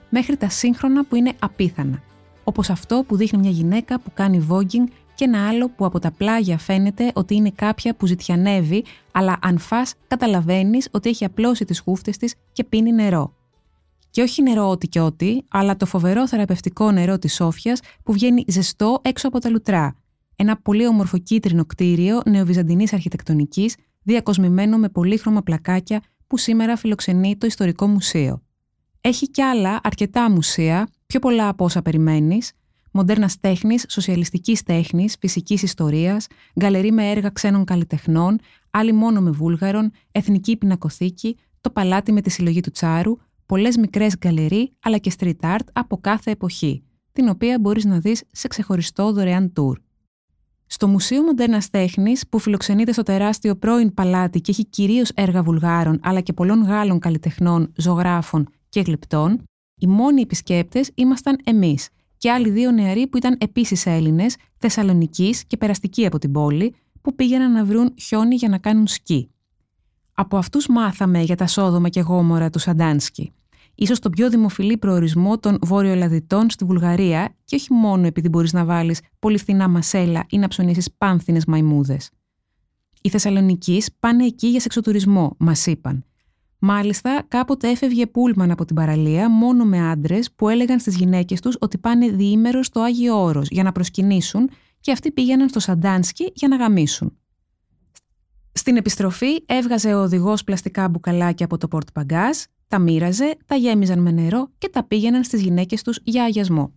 μέχρι 0.09 0.37
τα 0.37 0.49
σύγχρονα 0.49 1.05
που 1.05 1.15
είναι 1.15 1.33
απίθανα. 1.39 2.01
Όπως 2.43 2.69
αυτό 2.69 3.03
που 3.07 3.15
δείχνει 3.15 3.39
μια 3.39 3.51
γυναίκα 3.51 3.99
που 3.99 4.11
κάνει 4.13 4.47
voguing 4.49 4.91
και 5.15 5.25
ένα 5.25 5.47
άλλο 5.47 5.69
που 5.69 5.85
από 5.85 5.99
τα 5.99 6.11
πλάγια 6.11 6.57
φαίνεται 6.57 7.11
ότι 7.13 7.35
είναι 7.35 7.51
κάποια 7.55 7.95
που 7.95 8.05
ζητιανεύει, 8.05 8.83
αλλά 9.11 9.37
αν 9.41 9.57
φας 9.57 9.93
καταλαβαίνεις 10.07 10.87
ότι 10.91 11.09
έχει 11.09 11.25
απλώσει 11.25 11.65
τις 11.65 11.79
χούφτες 11.79 12.17
της 12.17 12.35
και 12.53 12.63
πίνει 12.63 12.91
νερό. 12.91 13.33
Και 14.11 14.21
όχι 14.21 14.41
νερό 14.41 14.69
ό,τι 14.69 14.87
και 14.87 14.99
ό,τι, 14.99 15.37
αλλά 15.47 15.77
το 15.77 15.85
φοβερό 15.85 16.27
θεραπευτικό 16.27 16.91
νερό 16.91 17.19
της 17.19 17.33
Σόφιας 17.33 17.79
που 18.03 18.13
βγαίνει 18.13 18.43
ζεστό 18.47 18.99
έξω 19.01 19.27
από 19.27 19.39
τα 19.39 19.49
λουτρά. 19.49 19.95
Ένα 20.35 20.57
πολύ 20.57 20.87
όμορφο 20.87 21.17
κίτρινο 21.17 21.65
κτίριο 21.65 22.21
νεοβυζαντινής 22.25 22.93
αρχιτεκτονικής, 22.93 23.75
διακοσμημένο 24.03 24.77
με 24.77 24.89
πολύχρωμα 24.89 25.41
πλακάκια 25.41 26.01
που 26.27 26.37
σήμερα 26.37 26.75
φιλοξενεί 26.75 27.37
το 27.37 27.45
Ιστορικό 27.45 27.87
Μουσείο. 27.87 28.41
Έχει 29.01 29.29
κι 29.29 29.41
άλλα 29.41 29.79
αρκετά 29.83 30.29
μουσεία, 30.29 30.87
πιο 31.05 31.19
πολλά 31.19 31.47
από 31.47 31.63
όσα 31.63 31.81
περιμένεις, 31.81 32.51
μοντέρνας 32.91 33.39
τέχνης, 33.39 33.85
σοσιαλιστικής 33.89 34.63
τέχνης, 34.63 35.15
φυσικής 35.19 35.63
ιστορίας, 35.63 36.27
γκαλερί 36.59 36.91
με 36.91 37.09
έργα 37.09 37.29
ξένων 37.29 37.65
καλλιτεχνών, 37.65 38.39
άλλη 38.69 38.91
μόνο 38.91 39.21
με 39.21 39.31
βούλγαρων, 39.31 39.91
εθνική 40.11 40.57
πινακοθήκη, 40.57 41.37
το 41.61 41.69
παλάτι 41.69 42.11
με 42.11 42.21
τη 42.21 42.29
συλλογή 42.29 42.59
του 42.59 42.71
Τσάρου, 42.71 43.17
πολλές 43.51 43.77
μικρές 43.77 44.17
γκαλερί 44.17 44.71
αλλά 44.81 44.97
και 44.97 45.11
street 45.17 45.39
art 45.41 45.65
από 45.73 45.97
κάθε 45.97 46.31
εποχή, 46.31 46.83
την 47.11 47.29
οποία 47.29 47.59
μπορείς 47.59 47.85
να 47.85 47.99
δεις 47.99 48.23
σε 48.31 48.47
ξεχωριστό 48.47 49.11
δωρεάν 49.11 49.53
tour. 49.55 49.73
Στο 50.65 50.87
Μουσείο 50.87 51.23
Μοντέρνας 51.23 51.69
Τέχνης, 51.69 52.27
που 52.29 52.39
φιλοξενείται 52.39 52.91
στο 52.91 53.03
τεράστιο 53.03 53.55
πρώην 53.55 53.93
παλάτι 53.93 54.41
και 54.41 54.51
έχει 54.51 54.65
κυρίως 54.65 55.09
έργα 55.09 55.43
Βουλγάρων 55.43 55.99
αλλά 56.03 56.21
και 56.21 56.33
πολλών 56.33 56.63
Γάλλων 56.63 56.99
καλλιτεχνών, 56.99 57.73
ζωγράφων 57.75 58.47
και 58.69 58.81
γλυπτών, 58.81 59.43
οι 59.75 59.87
μόνοι 59.87 60.21
επισκέπτες 60.21 60.91
ήμασταν 60.95 61.37
εμείς 61.43 61.89
και 62.17 62.31
άλλοι 62.31 62.49
δύο 62.49 62.71
νεαροί 62.71 63.07
που 63.07 63.17
ήταν 63.17 63.37
επίσης 63.39 63.85
Έλληνες, 63.85 64.35
Θεσσαλονική 64.57 65.35
και 65.47 65.57
περαστικοί 65.57 66.05
από 66.05 66.17
την 66.17 66.31
πόλη, 66.31 66.75
που 67.01 67.15
πήγαιναν 67.15 67.51
να 67.51 67.65
βρουν 67.65 67.93
χιόνι 67.99 68.35
για 68.35 68.49
να 68.49 68.57
κάνουν 68.57 68.87
σκι. 68.87 69.29
Από 70.13 70.37
αυτούς 70.37 70.67
μάθαμε 70.67 71.21
για 71.21 71.35
τα 71.35 71.47
Σόδομα 71.47 71.89
και 71.89 72.01
Γόμορα 72.01 72.49
του 72.49 72.59
Σαντάνσκι. 72.59 73.33
Ίσως 73.75 73.99
τον 73.99 74.11
πιο 74.11 74.29
δημοφιλή 74.29 74.77
προορισμό 74.77 75.39
των 75.39 75.57
βόρειο 75.61 76.09
στη 76.47 76.65
Βουλγαρία 76.65 77.35
και 77.45 77.55
όχι 77.55 77.73
μόνο 77.73 78.07
επειδή 78.07 78.29
μπορείς 78.29 78.53
να 78.53 78.65
βάλεις 78.65 79.01
πολύ 79.19 79.37
φθηνά 79.37 79.67
μασέλα 79.67 80.25
ή 80.29 80.37
να 80.37 80.47
ψωνίσεις 80.47 80.91
πάνθινες 80.97 81.45
μαϊμούδες. 81.45 82.09
Οι 83.01 83.09
Θεσσαλονικοί 83.09 83.83
πάνε 83.99 84.25
εκεί 84.25 84.47
για 84.47 84.59
σεξοτουρισμό, 84.59 85.35
μας 85.39 85.65
είπαν. 85.65 86.05
Μάλιστα, 86.63 87.23
κάποτε 87.27 87.69
έφευγε 87.69 88.07
πούλμαν 88.07 88.51
από 88.51 88.65
την 88.65 88.75
παραλία 88.75 89.29
μόνο 89.29 89.65
με 89.65 89.89
άντρες 89.89 90.31
που 90.31 90.49
έλεγαν 90.49 90.79
στις 90.79 90.95
γυναίκες 90.95 91.39
τους 91.39 91.57
ότι 91.59 91.77
πάνε 91.77 92.09
διήμερος 92.09 92.65
στο 92.65 92.79
Άγιο 92.79 93.23
Όρος 93.23 93.47
για 93.49 93.63
να 93.63 93.71
προσκυνήσουν 93.71 94.49
και 94.79 94.91
αυτοί 94.91 95.11
πήγαιναν 95.11 95.49
στο 95.49 95.59
Σαντάνσκι 95.59 96.31
για 96.33 96.47
να 96.47 96.55
γαμίσουν. 96.55 97.17
Στην 98.51 98.77
επιστροφή 98.77 99.43
έβγαζε 99.45 99.93
ο 99.93 100.01
οδηγός 100.01 100.43
πλαστικά 100.43 100.89
μπουκαλάκια 100.89 101.45
από 101.45 101.57
το 101.57 101.67
πορτ 101.67 101.87
παγκάζ, 101.93 102.37
τα 102.71 102.79
μοίραζε, 102.79 103.37
τα 103.45 103.55
γέμιζαν 103.55 103.99
με 103.99 104.11
νερό 104.11 104.49
και 104.57 104.69
τα 104.69 104.83
πήγαιναν 104.83 105.23
στις 105.23 105.41
γυναίκες 105.41 105.81
τους 105.81 105.99
για 106.03 106.23
αγιασμό. 106.23 106.73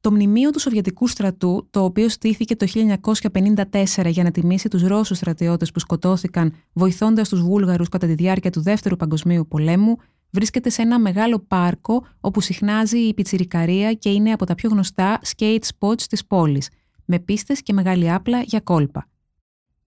Το 0.00 0.10
μνημείο 0.10 0.50
του 0.50 0.60
Σοβιετικού 0.60 1.06
στρατού, 1.06 1.66
το 1.70 1.84
οποίο 1.84 2.08
στήθηκε 2.08 2.56
το 2.56 2.66
1954 2.66 4.10
για 4.10 4.22
να 4.22 4.30
τιμήσει 4.30 4.68
τους 4.68 4.82
Ρώσους 4.82 5.16
στρατιώτες 5.16 5.72
που 5.72 5.78
σκοτώθηκαν 5.78 6.52
βοηθώντας 6.72 7.28
τους 7.28 7.42
Βούλγαρους 7.42 7.88
κατά 7.88 8.06
τη 8.06 8.14
διάρκεια 8.14 8.50
του 8.50 8.62
Δεύτερου 8.62 8.96
Παγκοσμίου 8.96 9.46
Πολέμου, 9.48 9.96
βρίσκεται 10.30 10.70
σε 10.70 10.82
ένα 10.82 10.98
μεγάλο 10.98 11.38
πάρκο 11.38 12.06
όπου 12.20 12.40
συχνάζει 12.40 12.98
η 12.98 13.14
πιτσιρικαρία 13.14 13.92
και 13.92 14.10
είναι 14.10 14.32
από 14.32 14.46
τα 14.46 14.54
πιο 14.54 14.70
γνωστά 14.70 15.20
skate 15.36 15.64
spots 15.78 16.02
της 16.02 16.26
πόλης, 16.26 16.68
με 17.04 17.18
πίστες 17.18 17.62
και 17.62 17.72
μεγάλη 17.72 18.10
άπλα 18.10 18.40
για 18.40 18.60
κόλπα. 18.60 19.08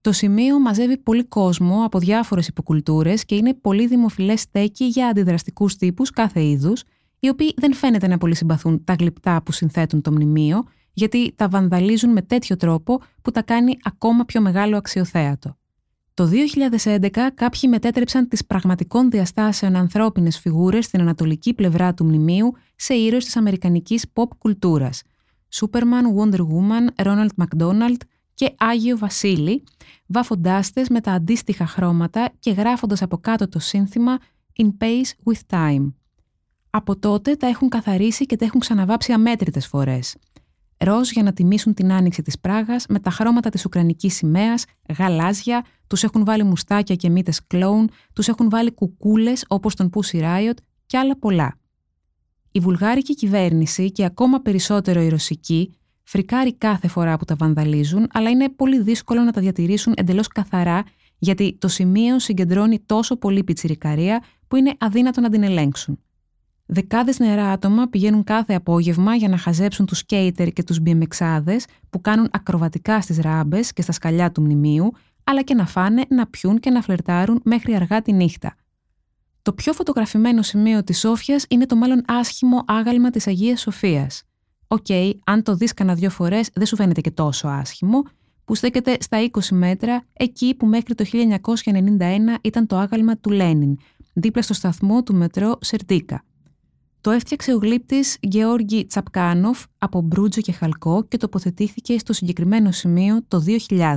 Το 0.02 0.12
σημείο 0.12 0.60
μαζεύει 0.60 0.98
πολύ 0.98 1.24
κόσμο 1.24 1.84
από 1.84 1.98
διάφορες 1.98 2.48
υποκουλτούρες 2.48 3.24
και 3.24 3.34
είναι 3.34 3.54
πολύ 3.54 3.86
δημοφιλές 3.86 4.40
στέκι 4.40 4.84
για 4.84 5.06
αντιδραστικούς 5.06 5.76
τύπους 5.76 6.10
κάθε 6.10 6.44
είδους, 6.44 6.82
οι 7.18 7.28
οποίοι 7.28 7.54
δεν 7.56 7.74
φαίνεται 7.74 8.06
να 8.06 8.18
πολύ 8.18 8.34
συμπαθούν 8.34 8.84
τα 8.84 8.94
γλυπτά 8.98 9.42
που 9.42 9.52
συνθέτουν 9.52 10.02
το 10.02 10.12
μνημείο, 10.12 10.62
γιατί 10.92 11.32
τα 11.36 11.48
βανδαλίζουν 11.48 12.12
με 12.12 12.22
τέτοιο 12.22 12.56
τρόπο 12.56 13.00
που 13.22 13.30
τα 13.30 13.42
κάνει 13.42 13.76
ακόμα 13.82 14.24
πιο 14.24 14.40
μεγάλο 14.40 14.76
αξιοθέατο. 14.76 15.56
Το 16.14 16.30
2011 16.84 17.08
κάποιοι 17.34 17.60
μετέτρεψαν 17.68 18.28
τις 18.28 18.46
πραγματικών 18.46 19.10
διαστάσεων 19.10 19.76
ανθρώπινες 19.76 20.38
φιγούρες 20.38 20.84
στην 20.84 21.00
ανατολική 21.00 21.54
πλευρά 21.54 21.94
του 21.94 22.04
μνημείου 22.04 22.52
σε 22.76 22.94
ήρωες 22.94 23.24
της 23.24 23.36
αμερικανικής 23.36 24.06
pop 24.14 24.28
κουλτούρας. 24.38 25.02
Superman, 25.54 26.04
Wonder 26.18 26.40
Woman, 26.40 27.04
Ronald 27.06 27.44
McDonald 27.44 27.96
και 28.34 28.54
Άγιο 28.58 28.98
Βασίλη, 28.98 29.62
βάφοντάς 30.06 30.70
με 30.90 31.00
τα 31.00 31.12
αντίστοιχα 31.12 31.66
χρώματα 31.66 32.30
και 32.38 32.50
γράφοντας 32.50 33.02
από 33.02 33.18
κάτω 33.18 33.48
το 33.48 33.58
σύνθημα 33.58 34.18
«In 34.62 34.68
pace 34.78 35.32
with 35.32 35.56
time». 35.56 35.92
Από 36.70 36.98
τότε 36.98 37.36
τα 37.36 37.46
έχουν 37.46 37.68
καθαρίσει 37.68 38.26
και 38.26 38.36
τα 38.36 38.44
έχουν 38.44 38.60
ξαναβάψει 38.60 39.12
αμέτρητες 39.12 39.66
φορές. 39.66 40.16
Ροζ 40.84 41.10
για 41.10 41.22
να 41.22 41.32
τιμήσουν 41.32 41.74
την 41.74 41.92
άνοιξη 41.92 42.22
της 42.22 42.38
Πράγας 42.38 42.86
με 42.88 43.00
τα 43.00 43.10
χρώματα 43.10 43.50
της 43.50 43.64
Ουκρανικής 43.64 44.14
σημαίας, 44.14 44.64
γαλάζια, 44.98 45.64
τους 45.86 46.02
έχουν 46.02 46.24
βάλει 46.24 46.42
μουστάκια 46.42 46.94
και 46.94 47.10
μύτες 47.10 47.46
κλόουν, 47.46 47.90
τους 48.12 48.28
έχουν 48.28 48.50
βάλει 48.50 48.72
κουκούλες 48.72 49.44
όπως 49.48 49.74
τον 49.74 49.90
Pussy 49.94 50.20
Riot 50.20 50.56
και 50.86 50.98
άλλα 50.98 51.18
πολλά. 51.18 51.58
Η 52.52 52.60
βουλγάρικη 52.60 53.14
κυβέρνηση 53.14 53.92
και 53.92 54.04
ακόμα 54.04 54.40
περισσότερο 54.40 55.00
η 55.00 55.08
ρωσική 55.08 55.76
φρικάρει 56.04 56.54
κάθε 56.54 56.88
φορά 56.88 57.16
που 57.16 57.24
τα 57.24 57.34
βανδαλίζουν, 57.34 58.06
αλλά 58.12 58.30
είναι 58.30 58.48
πολύ 58.48 58.82
δύσκολο 58.82 59.20
να 59.20 59.32
τα 59.32 59.40
διατηρήσουν 59.40 59.92
εντελώς 59.96 60.28
καθαρά 60.28 60.84
γιατί 61.18 61.56
το 61.58 61.68
σημείο 61.68 62.18
συγκεντρώνει 62.18 62.82
τόσο 62.86 63.16
πολύ 63.16 63.44
πιτσιρικαρία 63.44 64.22
που 64.48 64.56
είναι 64.56 64.74
αδύνατο 64.78 65.20
να 65.20 65.30
την 65.30 65.42
ελέγξουν. 65.42 65.98
Δεκάδες 66.66 67.18
νερά 67.18 67.50
άτομα 67.50 67.86
πηγαίνουν 67.86 68.24
κάθε 68.24 68.54
απόγευμα 68.54 69.14
για 69.14 69.28
να 69.28 69.36
χαζέψουν 69.36 69.86
τους 69.86 69.98
σκέιτερ 69.98 70.48
και 70.48 70.62
τους 70.62 70.78
BMXάδες 70.86 71.64
που 71.90 72.00
κάνουν 72.00 72.28
ακροβατικά 72.32 73.00
στις 73.00 73.18
ράμπες 73.18 73.72
και 73.72 73.82
στα 73.82 73.92
σκαλιά 73.92 74.32
του 74.32 74.42
μνημείου, 74.42 74.92
αλλά 75.24 75.42
και 75.42 75.54
να 75.54 75.66
φάνε, 75.66 76.04
να 76.08 76.26
πιούν 76.26 76.60
και 76.60 76.70
να 76.70 76.82
φλερτάρουν 76.82 77.40
μέχρι 77.44 77.74
αργά 77.74 78.02
τη 78.02 78.12
νύχτα. 78.12 78.54
Το 79.42 79.52
πιο 79.52 79.72
φωτογραφημένο 79.72 80.42
σημείο 80.42 80.84
της 80.84 80.98
Σόφιας 80.98 81.44
είναι 81.48 81.66
το 81.66 81.76
μάλλον 81.76 82.02
άσχημο 82.06 82.64
άγαλμα 82.66 83.10
της 83.10 83.26
Αγίας 83.26 83.60
Σοφίας. 83.60 84.22
Οκ, 84.72 84.86
αν 85.24 85.42
το 85.42 85.54
δεις 85.54 85.74
κανένα 85.74 85.96
δυο 85.96 86.10
φορές 86.10 86.50
δεν 86.54 86.66
σου 86.66 86.76
φαίνεται 86.76 87.00
και 87.00 87.10
τόσο 87.10 87.48
άσχημο, 87.48 88.02
που 88.44 88.54
στέκεται 88.54 88.96
στα 89.00 89.18
20 89.30 89.40
μέτρα, 89.50 90.04
εκεί 90.12 90.54
που 90.54 90.66
μέχρι 90.66 90.94
το 90.94 91.04
1991 91.12 92.38
ήταν 92.40 92.66
το 92.66 92.76
άγαλμα 92.76 93.16
του 93.16 93.30
Λένιν, 93.30 93.76
δίπλα 94.12 94.42
στο 94.42 94.54
σταθμό 94.54 95.02
του 95.02 95.14
μετρό 95.14 95.58
Σέρντικα. 95.60 96.24
Το 97.00 97.10
έφτιαξε 97.10 97.54
ο 97.54 97.56
γλύπτης 97.56 98.16
Γκεόργκι 98.20 98.86
Τσαπκάνοφ 98.86 99.64
από 99.78 100.00
μπρούτζο 100.00 100.40
και 100.40 100.52
χαλκό 100.52 101.04
και 101.08 101.16
τοποθετήθηκε 101.16 101.98
στο 101.98 102.12
συγκεκριμένο 102.12 102.70
σημείο 102.70 103.20
το 103.28 103.44
2000. 103.68 103.96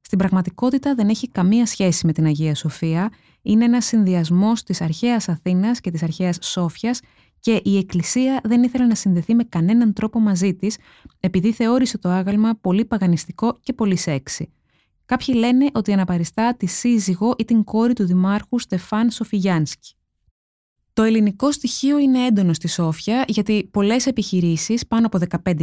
Στην 0.00 0.18
πραγματικότητα 0.18 0.94
δεν 0.94 1.08
έχει 1.08 1.28
καμία 1.28 1.66
σχέση 1.66 2.06
με 2.06 2.12
την 2.12 2.24
Αγία 2.24 2.54
Σοφία, 2.54 3.10
είναι 3.42 3.64
ένας 3.64 3.84
συνδυασμός 3.84 4.62
της 4.62 4.80
αρχαίας 4.80 5.28
Αθήνας 5.28 5.80
και 5.80 5.90
της 5.90 6.02
αρχαίας 6.02 6.38
Σόφιας 6.40 7.00
και 7.44 7.60
η 7.64 7.76
Εκκλησία 7.76 8.40
δεν 8.44 8.62
ήθελε 8.62 8.86
να 8.86 8.94
συνδεθεί 8.94 9.34
με 9.34 9.44
κανέναν 9.44 9.92
τρόπο 9.92 10.20
μαζί 10.20 10.54
της, 10.54 10.78
επειδή 11.20 11.52
θεώρησε 11.52 11.98
το 11.98 12.08
άγαλμα 12.08 12.54
πολύ 12.60 12.84
παγανιστικό 12.84 13.58
και 13.62 13.72
πολύ 13.72 13.96
σεξι. 13.96 14.52
Κάποιοι 15.06 15.34
λένε 15.38 15.70
ότι 15.72 15.92
αναπαριστά 15.92 16.56
τη 16.56 16.66
σύζυγο 16.66 17.34
ή 17.38 17.44
την 17.44 17.64
κόρη 17.64 17.92
του 17.92 18.06
δημάρχου 18.06 18.58
Στεφάν 18.58 19.10
Σοφιγιάνσκι. 19.10 19.94
Το 20.94 21.02
ελληνικό 21.02 21.52
στοιχείο 21.52 21.98
είναι 21.98 22.26
έντονο 22.26 22.52
στη 22.52 22.68
Σόφια 22.68 23.24
γιατί 23.28 23.68
πολλές 23.70 24.06
επιχειρήσεις, 24.06 24.86
πάνω 24.86 25.06
από 25.06 25.18
15.000, 25.44 25.54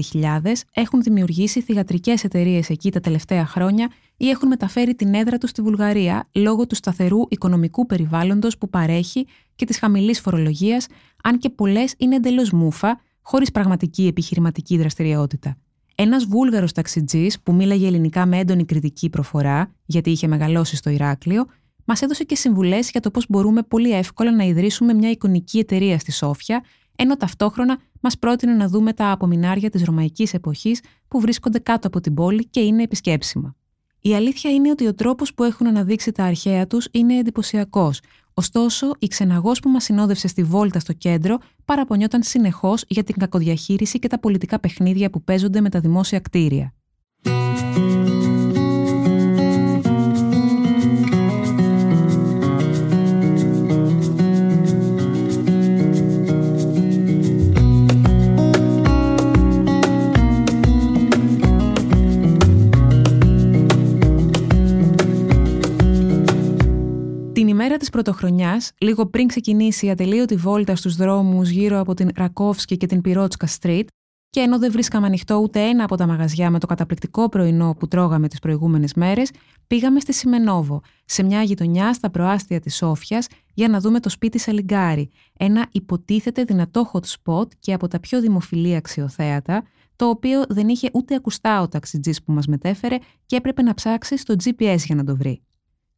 έχουν 0.74 1.02
δημιουργήσει 1.02 1.62
θηγατρικές 1.62 2.24
εταιρείες 2.24 2.70
εκεί 2.70 2.92
τα 2.92 3.00
τελευταία 3.00 3.46
χρόνια 3.46 3.92
ή 4.18 4.30
έχουν 4.30 4.48
μεταφέρει 4.48 4.96
την 4.96 5.14
έδρα 5.14 5.38
τους 5.38 5.50
στη 5.50 5.62
Βουλγαρία 5.62 6.30
λόγω 6.32 6.68
του 6.68 6.76
σταθερού 6.76 7.20
οικονομικού 7.30 7.86
περιβάλλοντος 7.86 8.58
που 8.58 8.70
παρέχει 8.70 9.26
και 9.56 9.66
της 9.66 9.78
χαμηλής 9.78 10.20
φορολογίας, 10.20 10.88
αν 11.24 11.38
και 11.38 11.50
πολλές 11.50 11.94
είναι 11.98 12.16
εντελώς 12.16 12.52
μούφα, 12.52 13.00
χωρίς 13.22 13.52
πραγματική 13.52 14.08
επιχειρηματική 14.08 14.78
δραστηριότητα. 14.78 15.58
Ένας 15.96 16.26
Βούλγαρος 16.26 16.72
ταξιτζής 16.72 17.42
που 17.42 17.54
μίλαγε 17.54 17.88
ελληνικά 17.88 18.26
με 18.26 18.38
έντονη 18.38 18.66
κριτική 18.66 19.10
προφορά, 19.10 19.76
γιατί 19.86 20.10
είχε 20.10 20.28
μεγαλώσει 20.28 20.76
στο 20.76 20.90
Ηράκλειο, 20.90 21.46
Μας 21.86 22.02
έδωσε 22.02 22.24
και 22.24 22.36
συμβουλές 22.36 22.90
για 22.92 23.02
το 23.02 23.12
πώς 23.12 23.26
μπορούμε 23.30 23.64
πολύ 23.64 23.92
εύκολα 23.92 24.32
να 24.36 24.44
ιδρύσουμε 24.44 24.94
μια 24.94 25.10
εικονική 25.10 25.60
εταιρεία 25.60 26.00
στη 26.00 26.12
Σόφια, 26.12 26.64
ενώ 26.96 27.18
ταυτόχρονα 27.18 27.80
μας 28.02 28.18
πρότεινε 28.18 28.54
να 28.54 28.68
δούμε 28.68 28.94
τα 28.94 29.12
απομεινάρια 29.12 29.70
της 29.70 29.84
ρωμαϊκής 29.84 30.34
εποχής 30.34 30.82
που 31.08 31.20
βρίσκονται 31.20 31.60
κάτω 31.60 31.88
από 31.88 32.02
την 32.02 32.14
πόλη 32.14 32.46
και 32.46 32.60
είναι 32.60 32.84
επισκέψιμα. 32.84 33.56
Η 34.02 34.16
αλήθεια 34.16 34.52
είναι 34.52 34.70
ότι 34.70 34.88
ο 34.88 34.94
τρόπος 34.94 35.34
που 35.34 35.44
έχουν 35.44 35.68
αναδείξει 35.68 36.12
τα 36.12 36.24
αρχαία 36.24 36.68
τους 36.68 36.88
είναι 36.92 37.18
εντυπωσιακός. 37.18 38.00
Ωστόσο, 38.34 38.92
η 39.00 39.08
ξεναγός 39.08 39.60
που 39.60 39.70
μας 39.70 39.84
συνόδευσε 39.84 40.28
στη 40.28 40.44
βόλτα 40.44 40.80
στο 40.80 40.94
κέντρο 40.94 41.38
παραπονιόταν 41.66 42.24
συνεχώς 42.24 42.84
για 42.88 43.04
την 43.04 43.16
κακοδιαχείριση 43.18 44.00
και 44.00 44.08
τα 44.08 44.20
πολιτικά 44.20 44.60
παιχνίδια 44.60 45.10
που 45.10 45.24
παίζονται 45.24 45.62
με 45.62 45.70
τα 45.70 45.80
δημόσια 45.80 46.20
κτίρια. 46.20 46.74
Της 67.82 67.90
πρωτοχρονιάς, 67.90 68.72
λίγο 68.78 69.06
πριν 69.06 69.28
ξεκινήσει 69.28 69.86
η 69.86 69.90
ατελείωτη 69.90 70.36
βόλτα 70.36 70.76
στους 70.76 70.96
δρόμους 70.96 71.50
γύρω 71.50 71.80
από 71.80 71.94
την 71.94 72.10
Ρακόφσκι 72.16 72.78
και 72.78 72.86
την 72.86 73.02
Πυρότσκα 73.02 73.48
Street, 73.60 73.84
και 74.30 74.40
ενώ 74.40 74.60
δεν 74.60 74.72
βρίσκαμε 74.72 75.06
ανοιχτό 75.06 75.36
ούτε 75.36 75.60
ένα 75.60 75.84
από 75.84 75.96
τα 75.96 76.08
μαγαζιά 76.08 76.50
με 76.50 76.60
το 76.60 76.68
καταπληκτικό 76.68 77.30
πρωινό 77.30 77.76
που 77.80 77.88
τρώγαμε 77.88 78.28
τις 78.28 78.40
προηγούμενες 78.40 78.94
μέρες, 78.94 79.32
πήγαμε 79.68 80.00
στη 80.00 80.14
Σιμενόβο, 80.14 80.82
σε 81.06 81.24
μια 81.24 81.42
γειτονιά 81.42 81.94
στα 81.94 82.10
προάστια 82.10 82.60
της 82.60 82.76
Σόφιας, 82.76 83.28
για 83.54 83.68
να 83.68 83.80
δούμε 83.80 84.00
το 84.00 84.10
σπίτι 84.10 84.40
Σαλιγκάρι, 84.40 85.10
ένα 85.38 85.68
υποτίθεται 85.72 86.44
δυνατό 86.44 86.92
hot 86.94 87.06
spot 87.16 87.48
και 87.60 87.74
από 87.74 87.88
τα 87.88 88.00
πιο 88.00 88.22
δημοφιλή 88.22 88.76
αξιοθέατα, 88.76 89.64
το 89.96 90.10
οποίο 90.10 90.44
δεν 90.50 90.68
είχε 90.68 90.90
ούτε 90.94 91.16
ακουστά 91.16 91.62
ο 91.62 91.68
ταξιτζής 91.68 92.24
που 92.24 92.32
μας 92.32 92.48
μετέφερε 92.48 92.98
και 93.26 93.36
έπρεπε 93.36 93.62
να 93.62 93.74
ψάξει 93.74 94.18
στο 94.18 94.36
GPS 94.44 94.78
για 94.78 94.96
να 94.96 95.04
το 95.04 95.16
βρει. 95.16 95.42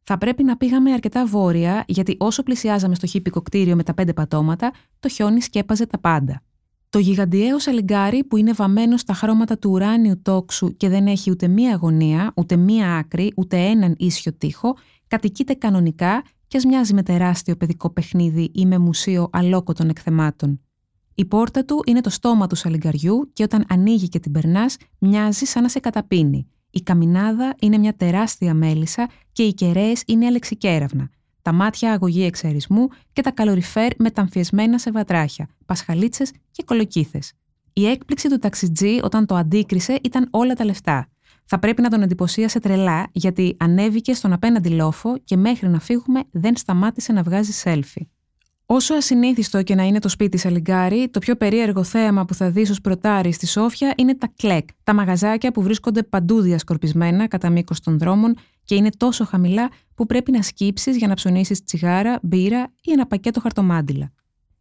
Θα 0.04 0.18
πρέπει 0.18 0.44
να 0.44 0.56
πήγαμε 0.56 0.92
αρκετά 0.92 1.26
βόρεια, 1.26 1.84
γιατί 1.86 2.16
όσο 2.18 2.42
πλησιάζαμε 2.42 2.94
στο 2.94 3.06
χίπικο 3.06 3.42
κτίριο 3.42 3.76
με 3.76 3.82
τα 3.82 3.94
πέντε 3.94 4.12
πατώματα, 4.12 4.72
το 5.00 5.08
χιόνι 5.08 5.40
σκέπαζε 5.40 5.86
τα 5.86 5.98
πάντα. 5.98 6.42
Το 6.90 6.98
γιγαντιαίο 6.98 7.58
σαλιγκάρι 7.58 8.24
που 8.24 8.36
είναι 8.36 8.52
βαμμένο 8.52 8.96
στα 8.96 9.14
χρώματα 9.14 9.58
του 9.58 9.70
ουράνιου 9.70 10.22
τόξου 10.22 10.76
και 10.76 10.88
δεν 10.88 11.06
έχει 11.06 11.30
ούτε 11.30 11.48
μία 11.48 11.76
γωνία, 11.76 12.32
ούτε 12.36 12.56
μία 12.56 12.96
άκρη, 12.96 13.32
ούτε 13.36 13.56
έναν 13.56 13.94
ίσιο 13.98 14.32
τοίχο, 14.32 14.76
κατοικείται 15.06 15.54
κανονικά 15.54 16.22
και 16.46 16.56
ας 16.56 16.64
μοιάζει 16.64 16.94
με 16.94 17.02
τεράστιο 17.02 17.56
παιδικό 17.56 17.90
παιχνίδι 17.90 18.50
ή 18.54 18.66
με 18.66 18.78
μουσείο 18.78 19.28
αλόκοτων 19.32 19.88
εκθεμάτων. 19.88 20.60
Η 21.14 21.24
πόρτα 21.24 21.64
του 21.64 21.82
είναι 21.86 22.00
το 22.00 22.10
στόμα 22.10 22.46
του 22.46 22.54
σαλιγκαριού 22.54 23.30
και 23.32 23.42
όταν 23.42 23.64
ανοίγει 23.68 24.08
και 24.08 24.18
την 24.18 24.32
περνάς, 24.32 24.76
μοιάζει 24.98 25.44
σαν 25.44 25.62
να 25.62 25.68
σε 25.68 25.78
καταπίνει. 25.78 26.48
Η 26.74 26.82
καμινάδα 26.82 27.54
είναι 27.60 27.78
μια 27.78 27.94
τεράστια 27.96 28.54
μέλισσα 28.54 29.08
και 29.32 29.42
οι 29.42 29.54
κεραίες 29.54 30.02
είναι 30.06 30.26
αλεξικέραυνα. 30.26 31.10
Τα 31.42 31.52
μάτια 31.52 31.92
αγωγή 31.92 32.24
εξαρισμού 32.24 32.88
και 33.12 33.22
τα 33.22 33.30
καλοριφέρ 33.30 33.92
μεταμφιεσμένα 33.98 34.78
σε 34.78 34.90
βατράχια, 34.90 35.48
πασχαλίτσες 35.66 36.32
και 36.50 36.62
κολοκύθες. 36.62 37.32
Η 37.72 37.86
έκπληξη 37.86 38.28
του 38.28 38.38
ταξιτζή 38.38 38.98
όταν 39.02 39.26
το 39.26 39.34
αντίκρισε 39.34 39.98
ήταν 40.02 40.28
όλα 40.30 40.54
τα 40.54 40.64
λεφτά. 40.64 41.08
Θα 41.44 41.58
πρέπει 41.58 41.82
να 41.82 41.88
τον 41.88 42.02
εντυπωσίασε 42.02 42.60
τρελά 42.60 43.08
γιατί 43.12 43.56
ανέβηκε 43.58 44.14
στον 44.14 44.32
απέναντι 44.32 44.68
λόφο 44.68 45.18
και 45.24 45.36
μέχρι 45.36 45.68
να 45.68 45.80
φύγουμε 45.80 46.20
δεν 46.30 46.56
σταμάτησε 46.56 47.12
να 47.12 47.22
βγάζει 47.22 47.52
σέλφι. 47.52 48.08
Όσο 48.66 48.94
ασυνήθιστο 48.94 49.62
και 49.62 49.74
να 49.74 49.82
είναι 49.82 49.98
το 49.98 50.08
σπίτι 50.08 50.36
Σαλιγκάρι, 50.36 51.08
το 51.08 51.18
πιο 51.18 51.36
περίεργο 51.36 51.84
θέαμα 51.84 52.24
που 52.24 52.34
θα 52.34 52.50
δεις 52.50 52.70
ως 52.70 52.80
προτάρι 52.80 53.32
στη 53.32 53.46
Σόφια 53.46 53.94
είναι 53.96 54.14
τα 54.14 54.28
κλεκ, 54.36 54.68
τα 54.84 54.94
μαγαζάκια 54.94 55.52
που 55.52 55.62
βρίσκονται 55.62 56.02
παντού 56.02 56.40
διασκορπισμένα 56.40 57.28
κατά 57.28 57.50
μήκος 57.50 57.80
των 57.80 57.98
δρόμων 57.98 58.34
και 58.64 58.74
είναι 58.74 58.90
τόσο 58.96 59.24
χαμηλά 59.24 59.70
που 59.94 60.06
πρέπει 60.06 60.30
να 60.30 60.42
σκύψεις 60.42 60.96
για 60.96 61.08
να 61.08 61.14
ψωνίσεις 61.14 61.64
τσιγάρα, 61.64 62.18
μπύρα 62.22 62.72
ή 62.82 62.92
ένα 62.92 63.06
πακέτο 63.06 63.40
χαρτομάντιλα. 63.40 64.12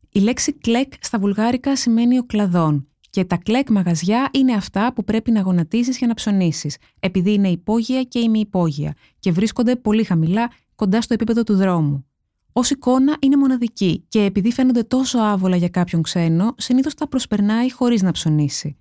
Η 0.10 0.20
λέξη 0.20 0.54
κλεκ 0.54 0.94
στα 1.00 1.20
βουλγάρικα 1.20 1.76
σημαίνει 1.76 2.18
ο 2.18 2.24
κλαδόν 2.24 2.88
και 3.10 3.26
τα 3.26 3.38
κλεκ 3.38 3.70
μαγαζιά 3.70 4.30
είναι 4.32 4.54
αυτά 4.54 4.94
που 4.94 5.04
πρέπει 5.04 5.32
να 5.32 5.42
γονατίσεις 5.42 5.98
για 5.98 6.08
να 6.08 6.14
ψωνίσεις, 6.14 6.78
επειδή 7.00 7.34
είναι 7.34 7.50
υπόγεια 7.50 8.04
και 8.04 8.20
ημιυπόγεια 8.20 8.94
και 9.20 9.32
βρίσκονται 9.32 9.76
πολύ 9.76 10.04
χαμηλά 10.04 10.52
κοντά 10.76 11.02
στο 11.02 11.14
επίπεδο 11.14 11.44
του 11.44 11.56
δρόμου. 11.56 12.06
Ω 12.54 12.62
εικόνα 12.70 13.18
είναι 13.20 13.38
μοναδική 13.38 14.06
και 14.08 14.24
επειδή 14.24 14.52
φαίνονται 14.52 14.84
τόσο 14.84 15.20
άβολα 15.20 15.56
για 15.56 15.70
κάποιον 15.70 16.02
ξένο, 16.02 16.56
συνήθως 16.58 16.94
τα 16.94 17.08
προσπερνάει 17.08 17.72
χωρίς 17.72 18.02
να 18.02 18.12
ψωνίσει. 18.12 18.78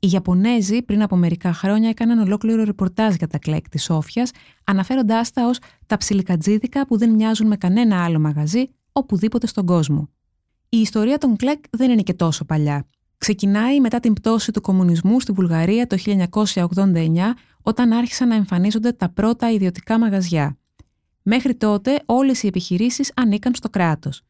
Οι 0.00 0.08
Ιαπωνέζοι 0.12 0.82
πριν 0.82 1.02
από 1.02 1.16
μερικά 1.16 1.52
χρόνια 1.52 1.88
έκαναν 1.88 2.18
ολόκληρο 2.18 2.64
ρεπορτάζ 2.64 3.14
για 3.14 3.26
τα 3.26 3.38
κλεκ 3.38 3.68
της 3.68 3.90
Όφιας, 3.90 4.30
αναφέροντάς 4.64 5.30
τα 5.30 5.46
ως 5.46 5.58
τα 5.86 5.96
ψιλικατζίδικα 5.96 6.86
που 6.86 6.98
δεν 6.98 7.10
μοιάζουν 7.10 7.46
με 7.46 7.56
κανένα 7.56 8.04
άλλο 8.04 8.18
μαγαζί 8.18 8.64
οπουδήποτε 8.92 9.46
στον 9.46 9.66
κόσμο. 9.66 10.08
Η 10.68 10.78
ιστορία 10.78 11.18
των 11.18 11.36
κλεκ 11.36 11.64
δεν 11.70 11.90
είναι 11.90 12.02
και 12.02 12.14
τόσο 12.14 12.44
παλιά. 12.44 12.86
Ξεκινάει 13.18 13.80
μετά 13.80 14.00
την 14.00 14.12
πτώση 14.12 14.52
του 14.52 14.60
κομμουνισμού 14.60 15.20
στη 15.20 15.32
Βουλγαρία 15.32 15.86
το 15.86 15.96
1989, 16.54 17.34
όταν 17.62 17.92
άρχισαν 17.92 18.28
να 18.28 18.34
εμφανίζονται 18.34 18.92
τα 18.92 19.08
πρώτα 19.08 19.50
ιδιωτικά 19.50 19.98
μαγαζιά. 19.98 20.58
Μέχρι 21.30 21.54
τότε 21.54 22.02
όλες 22.06 22.42
οι 22.42 22.46
επιχειρήσεις 22.46 23.12
ανήκαν 23.16 23.54
στο 23.54 23.68
κράτος. 23.68 24.22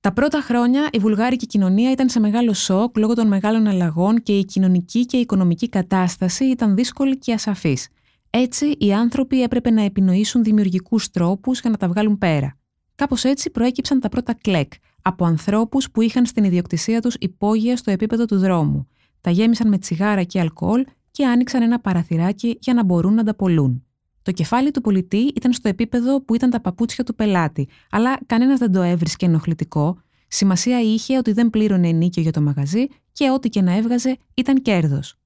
Τα 0.00 0.12
πρώτα 0.12 0.40
χρόνια 0.40 0.88
η 0.92 0.98
βουλγάρικη 0.98 1.46
κοινωνία 1.46 1.90
ήταν 1.90 2.08
σε 2.08 2.20
μεγάλο 2.20 2.52
σοκ 2.52 2.96
λόγω 2.98 3.14
των 3.14 3.26
μεγάλων 3.26 3.66
αλλαγών 3.66 4.22
και 4.22 4.38
η 4.38 4.44
κοινωνική 4.44 5.06
και 5.06 5.16
η 5.16 5.20
οικονομική 5.20 5.68
κατάσταση 5.68 6.44
ήταν 6.44 6.74
δύσκολη 6.74 7.18
και 7.18 7.32
ασαφής. 7.32 7.88
Έτσι, 8.30 8.74
οι 8.78 8.92
άνθρωποι 8.92 9.42
έπρεπε 9.42 9.70
να 9.70 9.82
επινοήσουν 9.82 10.42
δημιουργικούς 10.42 11.10
τρόπους 11.10 11.60
για 11.60 11.70
να 11.70 11.76
τα 11.76 11.88
βγάλουν 11.88 12.18
πέρα. 12.18 12.58
Κάπως 12.94 13.24
έτσι 13.24 13.50
προέκυψαν 13.50 14.00
τα 14.00 14.08
πρώτα 14.08 14.34
κλεκ 14.34 14.72
από 15.02 15.24
ανθρώπους 15.24 15.90
που 15.90 16.00
είχαν 16.00 16.26
στην 16.26 16.44
ιδιοκτησία 16.44 17.00
τους 17.00 17.14
υπόγεια 17.20 17.76
στο 17.76 17.90
επίπεδο 17.90 18.24
του 18.24 18.38
δρόμου. 18.38 18.88
Τα 19.20 19.30
γέμισαν 19.30 19.68
με 19.68 19.78
τσιγάρα 19.78 20.22
και 20.22 20.40
αλκοόλ 20.40 20.84
και 21.10 21.26
άνοιξαν 21.26 21.62
ένα 21.62 21.80
παραθυράκι 21.80 22.58
για 22.60 22.74
να 22.74 22.84
μπορούν 22.84 23.14
να 23.14 23.24
τα 23.24 23.34
πολλούν. 23.34 23.84
Το 24.24 24.32
κεφάλι 24.32 24.70
του 24.70 24.80
πολιτή 24.80 25.32
ήταν 25.34 25.52
στο 25.52 25.68
επίπεδο 25.68 26.22
που 26.22 26.34
ήταν 26.34 26.50
τα 26.50 26.60
παπούτσια 26.60 27.04
του 27.04 27.14
πελάτη, 27.14 27.68
αλλά 27.90 28.18
κανένας 28.26 28.58
δεν 28.58 28.72
το 28.72 28.82
έβρισκε 28.82 29.26
ενοχλητικό. 29.26 29.98
Σημασία 30.28 30.80
είχε 30.80 31.16
ότι 31.16 31.32
δεν 31.32 31.50
πλήρωνε 31.50 31.88
ενίκιο 31.88 32.22
για 32.22 32.32
το 32.32 32.40
μαγαζί 32.40 32.86
και 33.12 33.30
ό,τι 33.30 33.48
και 33.48 33.62
να 33.62 33.76
έβγαζε 33.76 34.16
ήταν 34.34 34.62
κέρδος. 34.62 35.18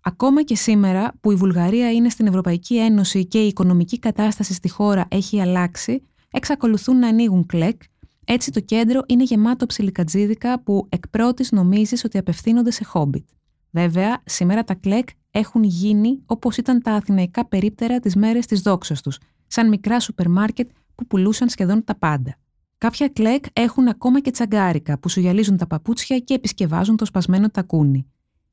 Ακόμα 0.00 0.42
και 0.42 0.56
σήμερα 0.56 1.12
που 1.20 1.32
η 1.32 1.34
Βουλγαρία 1.34 1.92
είναι 1.92 2.08
στην 2.08 2.26
Ευρωπαϊκή 2.26 2.78
Ένωση 2.78 3.26
και 3.26 3.44
η 3.44 3.46
οικονομική 3.46 3.98
κατάσταση 3.98 4.54
στη 4.54 4.68
χώρα 4.68 5.06
έχει 5.10 5.40
αλλάξει, 5.40 6.02
εξακολουθούν 6.30 6.98
να 6.98 7.08
ανοίγουν 7.08 7.46
κλεκ, 7.46 7.82
έτσι 8.24 8.50
το 8.50 8.60
κέντρο 8.60 9.02
είναι 9.06 9.22
γεμάτο 9.22 9.66
ψιλικατζίδικα 9.66 10.62
που 10.62 10.86
εκ 10.88 11.08
πρώτης 11.08 11.52
νομίζεις 11.52 12.04
ότι 12.04 12.18
απευθύνονται 12.18 12.70
σε 12.70 12.84
χόμπιτ. 12.84 13.28
Βέβαια, 13.70 14.22
σήμερα 14.24 14.64
τα 14.64 14.74
κλεκ 14.74 15.08
έχουν 15.36 15.62
γίνει 15.62 16.22
όπως 16.26 16.56
ήταν 16.56 16.82
τα 16.82 16.92
αθηναϊκά 16.92 17.46
περίπτερα 17.46 18.00
τις 18.00 18.16
μέρες 18.16 18.46
της 18.46 18.60
δόξας 18.60 19.02
τους, 19.02 19.18
σαν 19.46 19.68
μικρά 19.68 20.00
σούπερ 20.00 20.28
μάρκετ 20.28 20.70
που 20.94 21.06
πουλούσαν 21.06 21.48
σχεδόν 21.48 21.84
τα 21.84 21.94
πάντα. 21.98 22.36
Κάποια 22.78 23.08
κλεκ 23.08 23.44
έχουν 23.52 23.88
ακόμα 23.88 24.20
και 24.20 24.30
τσαγκάρικα 24.30 24.98
που 24.98 25.08
σου 25.08 25.20
γυαλίζουν 25.20 25.56
τα 25.56 25.66
παπούτσια 25.66 26.18
και 26.18 26.34
επισκευάζουν 26.34 26.96
το 26.96 27.04
σπασμένο 27.04 27.50
τακούνι. 27.50 28.06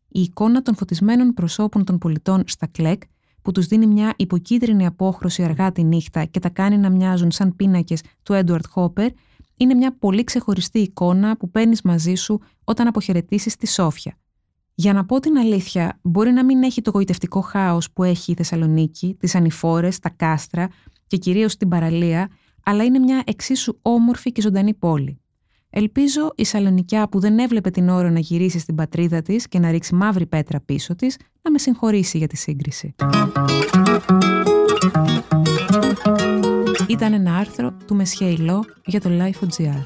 Η 0.08 0.22
εικόνα 0.22 0.62
των 0.62 0.76
φωτισμένων 0.76 1.34
προσώπων 1.34 1.84
των 1.84 1.98
πολιτών 1.98 2.44
στα 2.46 2.68
κλεκ, 2.68 3.02
που 3.42 3.52
τους 3.52 3.66
δίνει 3.66 3.88
μια 3.88 4.14
υποκίτρινη 4.18 4.86
απόχρωση 4.86 5.44
αργά 5.44 5.72
τη 5.72 5.84
νύχτα 5.84 6.26
και 6.26 6.40
τα 6.40 6.50
κάνει 6.50 6.78
να 6.78 6.90
μοιάζουν 6.90 7.32
σαν 7.32 7.56
πίνακες 7.56 8.04
του 8.24 8.34
Έντουαρτ 8.34 8.66
Χόπερ, 8.70 9.12
είναι 9.58 9.74
μια 9.74 9.98
πολύ 9.98 10.24
ξεχωριστή 10.24 10.80
εικόνα 10.80 11.38
που 11.38 11.52
παίρνεις 11.52 11.82
μαζί 11.82 12.16
σου 12.16 12.42
όταν 12.64 12.88
αποχαιρετήσεις 12.88 13.56
τη 13.56 13.68
Σόφια. 13.68 14.21
Για 14.82 14.94
να 14.94 15.06
πω 15.06 15.20
την 15.20 15.38
αλήθεια, 15.38 16.00
μπορεί 16.02 16.32
να 16.32 16.46
μην 16.46 16.64
έχει 16.64 16.82
το 16.82 16.92
γοητευτικό 16.92 17.42
χάος 17.42 17.92
που 17.92 18.04
έχει 18.04 18.32
η 18.32 18.36
Θεσσαλονίκη, 18.36 19.16
τις 19.20 19.36
ανηφόρες, 19.36 20.00
τα 20.00 20.10
κάστρα 20.10 20.70
και 21.08 21.18
κυρίως 21.18 21.58
την 21.58 21.68
παραλία, 21.68 22.30
αλλά 22.64 22.84
είναι 22.84 23.00
μια 23.00 23.24
εξίσου 23.26 23.78
όμορφη 23.82 24.32
και 24.32 24.42
ζωντανή 24.42 24.74
πόλη. 24.74 25.22
Ελπίζω 25.70 26.32
η 26.36 26.44
Σαλονικιά 26.44 27.10
που 27.10 27.20
δεν 27.20 27.40
έβλεπε 27.40 27.70
την 27.70 27.90
ώρα 27.90 28.12
να 28.12 28.20
γυρίσει 28.20 28.60
στην 28.60 28.76
πατρίδα 28.76 29.22
της 29.22 29.48
και 29.48 29.60
να 29.60 29.72
ρίξει 29.72 29.96
μαύρη 29.96 30.26
πέτρα 30.26 30.62
πίσω 30.66 30.96
της, 30.96 31.18
να 31.42 31.52
με 31.52 31.58
συγχωρήσει 31.58 32.18
για 32.18 32.28
τη 32.28 32.38
σύγκριση. 32.38 32.96
Ήταν 36.88 37.14
ένα 37.14 37.36
άρθρο 37.36 37.78
του 37.88 37.96
Μεσχέιλο 37.96 38.66
για 38.86 39.02
το 39.02 39.10
Life.gr. 39.10 39.86